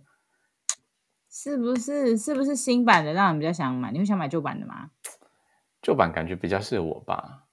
[1.30, 2.18] 是不是？
[2.18, 3.91] 是不是新版的让人比较想买？
[3.91, 4.89] 你会想买旧版的吗？
[5.82, 7.43] 旧版感觉比较适合我爸，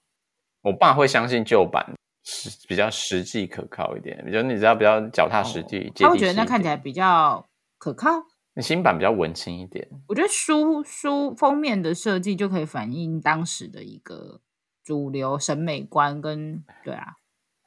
[0.61, 7.43] 我爸会相信旧版实比较实际可靠一点，比较你知道比较脚踏实地，他会觉得那看起来比较
[7.77, 8.09] 可靠。
[8.53, 14.41] 那新版比较文青一点，我觉得书书封面的设计就可以反映当时的一个
[14.83, 17.05] 主流审美观跟对啊，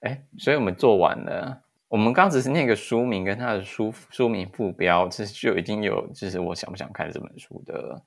[0.00, 8.02] 哎，所以我们做完了，我们刚只是念个书名跟他的书书名副标，其实就已经有就是我想不想看这本书的。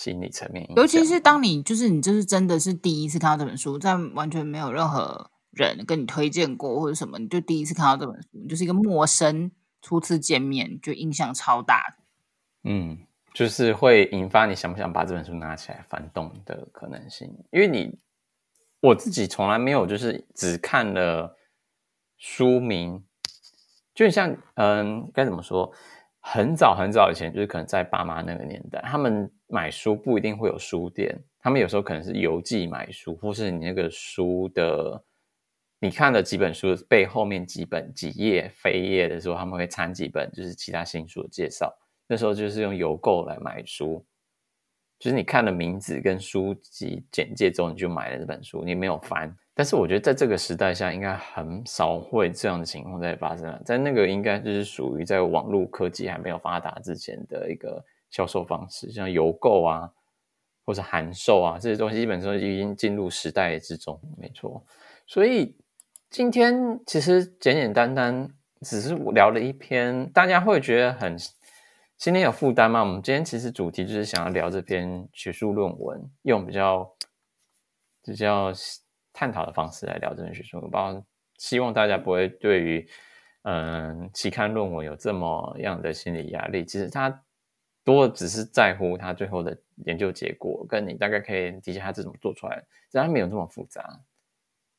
[0.00, 11.98] 心理层面，尤其是当你就是你就是真的是第一次看到这本书，在完全没有任何人跟你推荐过或者什么，你就第一次看到这本书，你就是一个陌生初次见面，就印象超大。
[12.64, 12.96] 嗯，
[13.34, 17.98] 就是会引发你想不想把这本书拿起来翻动的可能性，因为你
[18.80, 21.36] 我自己从来没有就是只看了
[22.16, 23.04] 书名，
[23.94, 25.70] 就像嗯该怎么说？
[26.20, 35.02] 很早很早以前，就是可能在爸妈那个年代，他们买书不一定会有书店，他们有时候可能是邮寄买书，或是你那个书的，
[35.80, 41.74] 你看了几本书背后面几本几页扉页的时候，他们会掺几本就是其他新书的介绍。
[42.06, 44.04] 那时候就是用邮购来买书，
[44.98, 49.34] 就是你看了名字跟书籍简介之后，你就买了这本书，你没有翻。
[49.60, 53.60] 但是我觉得在这个时代下，应该很少会这样的情况在发生了。
[53.62, 59.92] 在那个应该就是属于在网络科技还没有发达之前的一个销售方式，像邮购啊，
[60.64, 64.00] 或者函授啊这些东西，基本上已经进入时代之中。
[64.16, 64.64] 没错，
[65.06, 65.54] 所以
[66.08, 68.30] 今天其实简简单单
[68.62, 71.14] 只是聊了一篇，大家会觉得很
[71.98, 72.80] 今天有负担吗？
[72.80, 76.90] 我们今天其实主题就是想要聊这篇学术论文，用比较
[78.02, 78.50] 比较。
[79.12, 81.04] 探讨的方式来聊这本学术，包括
[81.36, 82.88] 希望大家不会对于
[83.42, 86.64] 嗯期刊论文有这么样的心理压力。
[86.64, 87.22] 其实他
[87.84, 89.56] 多只是在乎他最后的
[89.86, 94.00] 研究结果，跟你大概可以理解他是怎么做出来的，其实他没有这么复杂。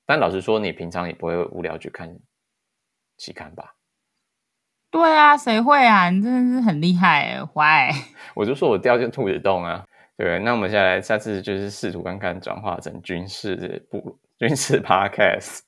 [0.05, 2.19] 但老实说，你平常也不会无聊去看
[3.17, 3.75] 期刊吧？
[4.91, 6.09] 对啊，谁会啊？
[6.09, 7.91] 你真的是很厉害，Why？
[8.35, 9.87] 我就说我掉进兔子洞啊。
[10.21, 15.61] 对，那我们下来下次就是试图看看转化成军事部军事 podcast，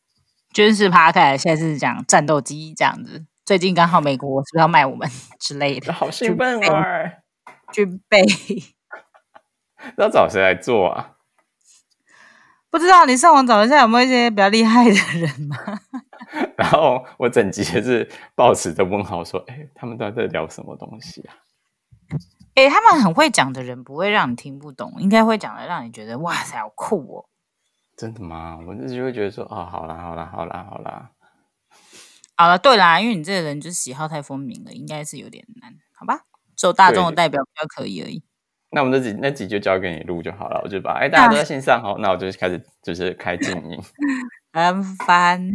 [0.54, 3.26] 军事 podcast，现在是讲战斗机这样子。
[3.44, 5.10] 最近刚好美国是不是要卖我们
[5.42, 5.92] 之类的？
[5.94, 7.14] 好兴奋啊！
[7.72, 8.22] 军备，
[9.98, 11.14] 要找谁来做啊？
[12.70, 15.58] 不知道，你上网找一下有没有一些比较厉害的人吗？
[16.56, 21.34] 然后我整集也是抱持着问号说：“哎，他们都在聊什么东西啊？”
[22.56, 27.26] 哎、欸，他们很会讲的人不会让你听不懂，应该会讲的让你觉得哇塞，好酷哦！
[27.98, 28.60] 真的吗？
[28.68, 31.12] 我自己会觉得说，哦，好啦，好啦，好啦，好啦，
[32.36, 36.26] 好了，对啦，因为你这个人就是喜好太分明了，应该是有点难，好吧？
[36.56, 38.24] 做大众的代表比较可以而已。
[38.70, 43.80] 那我们那集那集就交给你录就好了，我就把哎大家都在线上哦，那我就开始就是开静音，
[44.54, 45.52] 很烦，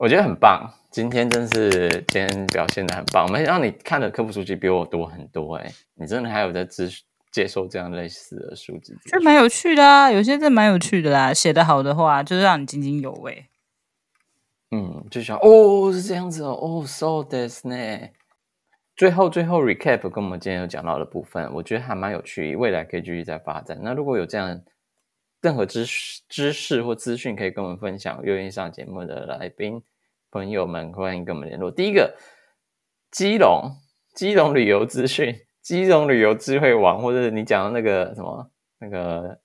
[0.00, 6.88] 我觉得很棒，今天真是今天表现的很棒，没想到你看的科普书籍比我多很多哎，你真的还有在接
[7.30, 13.44] 接受这样类似的书籍，这蛮有趣的啊，有些真蛮有趣的啦，写得好的话就是让你津津有味，
[14.70, 17.76] 嗯，就想哦是这样子哦，哦 so this 呢。
[18.96, 23.78] 最后，最后 recap 跟我们今天有讲到的部分，我觉得还蛮有趣，未来可以继续再发展。
[23.82, 24.62] 那如果有这样
[25.40, 29.82] 任何知识、知识或资讯可以跟我们分享，愿意上节目的来宾
[30.30, 31.70] 朋友们，欢迎跟我们联络。
[31.70, 32.14] 第一个，
[33.10, 33.70] 基隆，
[34.14, 39.40] 基隆旅游资讯，基隆旅游智慧网，或者是你讲的那个什么那个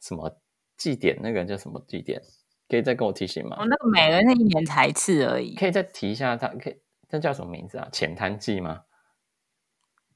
[0.00, 0.40] 什么
[0.76, 2.22] 祭典，那个叫什么祭典，
[2.68, 3.56] 可以再跟我提醒吗？
[3.58, 6.76] 哦，那个每人那一年才一次而已，可以再提一下它，可以，
[7.08, 7.88] 这叫什么名字啊？
[7.90, 8.82] 浅滩祭吗？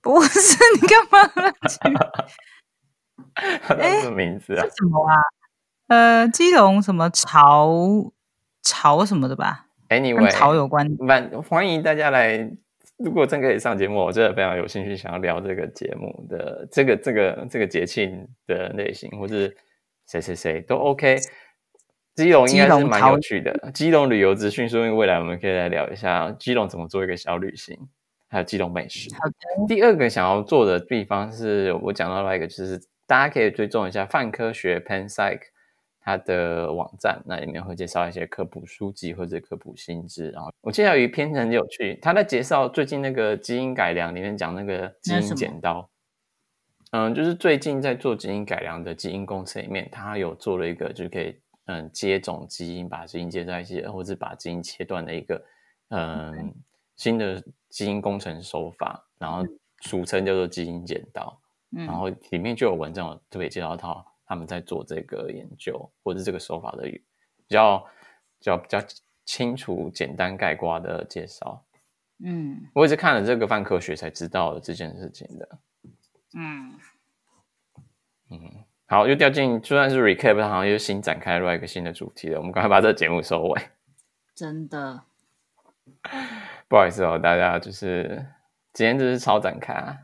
[0.00, 1.18] 不是，你干嘛？
[3.78, 4.62] 哎，什么名字啊？
[4.62, 5.14] 是什么啊？
[5.88, 8.12] 呃，基隆什么潮
[8.62, 10.88] 潮什么的吧？Anyway，跟潮有关。
[10.98, 12.50] 欢欢迎大家来，
[12.96, 19.56] 如果真可以上节目，我真的非常有兴趣想要聊这个节目的这个这个这个节庆的类型，或是
[20.06, 21.18] 谁谁谁都 OK。
[22.16, 27.76] 基隆应该是蛮有趣的，基隆旅游资讯，说明未来我们可以来聊一下基隆怎么做一个小旅行。
[28.28, 29.08] 还有基隆美食。
[29.14, 29.66] 好的。
[29.68, 32.80] 第二个想要做的地方是我讲到了一个，就是
[33.14, 35.40] 大家可以追踪一下泛科学 Penpsych
[36.00, 40.30] 它的网站，那里面会介绍一些科普书籍或者科普新知。
[40.30, 45.88] 然后我记得有一篇很有趣，他在介绍最近那个基因改良里面讲那个基因剪刀。
[46.90, 55.40] 嗯，就是最近在做基因改良的基因工程里面，他有做了一个就可以嗯接种基因，把基因接在一起，或者把基因切断的一个
[55.90, 56.52] 嗯。
[56.96, 59.44] 新的基因工程手法，然后
[59.82, 61.36] 俗称叫做基因剪刀，
[61.76, 67.02] 嗯、然后里面就有文章特别介绍到他们在做这个研究，或者是这个手法的比
[67.48, 67.86] 较比
[68.40, 68.78] 较比较
[69.24, 71.64] 清楚、简单概括的介绍。
[72.24, 75.58] 嗯，我也是看了这个泛科学才知道了这件事情的。
[76.36, 76.74] 嗯
[78.30, 82.38] 嗯，好，又掉进就算是 recap，好像又新展开另外一个新的主题了。
[82.38, 83.62] 我们赶快把这个节目收尾。
[84.34, 85.02] 真的。
[86.66, 88.26] 不好意思哦，大家就是
[88.72, 89.98] 今天就是超展开啊，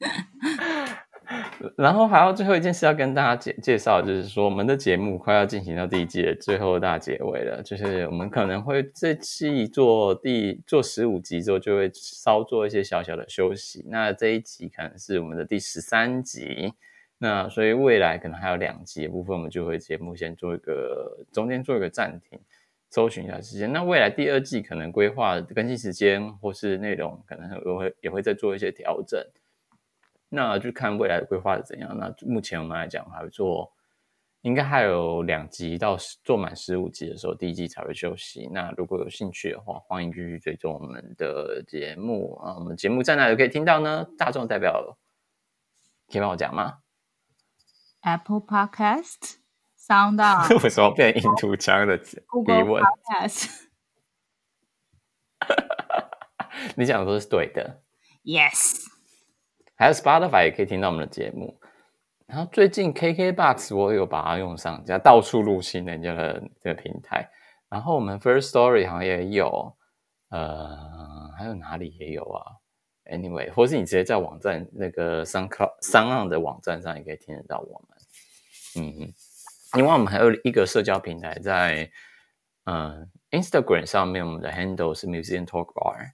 [1.76, 13.84] 然后还有最后一件事要跟大家介介绍，就是说我们的节目快要进行到第一季的最后大结尾了，就是我们可能会这期做第做十五集之后，就会稍做一些小小的休息。
[13.88, 16.72] 那这一集可能是我们的第十三集，
[17.18, 22.40] 那所以未来可能还有两集的部分，我们就会节目先做一个中间做一个暂停。
[22.92, 29.24] 搜寻一下时间，那未来第二季可能规划更新时间或是内容，可能也会也会再做一些调整。
[30.30, 31.94] 那就看未来的规划是怎样。
[31.98, 33.70] 那目前我们来讲，还会做，
[34.40, 38.48] 应该还有两集到做满十五集的时候，第一季才会休息。
[38.52, 42.54] 那如果有兴趣的话，欢迎继续追踪我们的节目啊。
[42.54, 44.06] 我们节目在哪里可以听到呢？
[44.16, 44.96] 大众代表
[46.10, 46.78] 可以帮我讲吗
[48.00, 49.40] ？Apple Podcast。
[49.90, 51.96] 当到 为什么变印度腔的
[52.46, 52.80] 疑问？
[56.76, 57.82] 你讲的都是对的。
[58.22, 58.84] Yes，
[59.80, 61.58] 还有 Spotify 也可以听到我们的节目。
[62.26, 67.26] 然后最近 KKBOX 我有把它用上，加到处入侵人家的这个平台。
[67.70, 69.74] 然后我们 First Story 好像也有，
[70.28, 72.44] 呃，还有哪里也有啊
[73.10, 78.84] ？Anyway，或是你直接在网站那个 SoundCloud SoundOn 的网站上也可以听得到我们。
[78.84, 79.14] 嗯。
[79.78, 81.90] 另外，我们还有一个社交平台在，
[82.64, 86.10] 嗯，Instagram 上面，我们的 handle 是 Museum Talk Bar。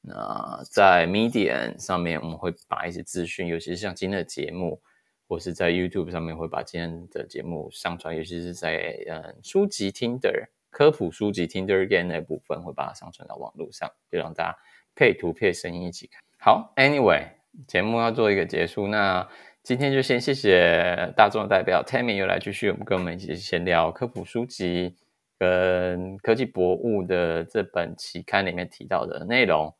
[0.00, 4.80] 那在 Medium 上面，我们会把一些资讯，尤其是像今天的节目，
[5.28, 14.58] 或是在 YouTube 上面会把今天的节目上传，尤其是在嗯书籍 Tinder 科普书籍 Tinder Game 那部分，会把它上传到网络上，就让大家
[14.94, 16.22] 配图配声音一起看。
[16.38, 17.28] 好，Anyway，
[17.66, 19.28] 节目要做一个结束，那。
[19.62, 24.96] 今天就先谢谢大众的代表 Tammy 又来继续我们跟我们一起闲聊科普书籍
[25.38, 29.74] 跟科技博物的这本期刊里面提到的内容。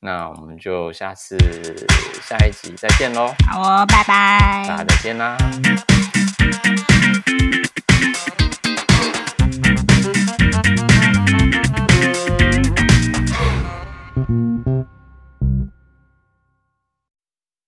[0.00, 1.36] 那我们就下次
[2.22, 3.34] 下一集再见喽！
[3.50, 5.36] 好哦，拜拜，大家再见啦。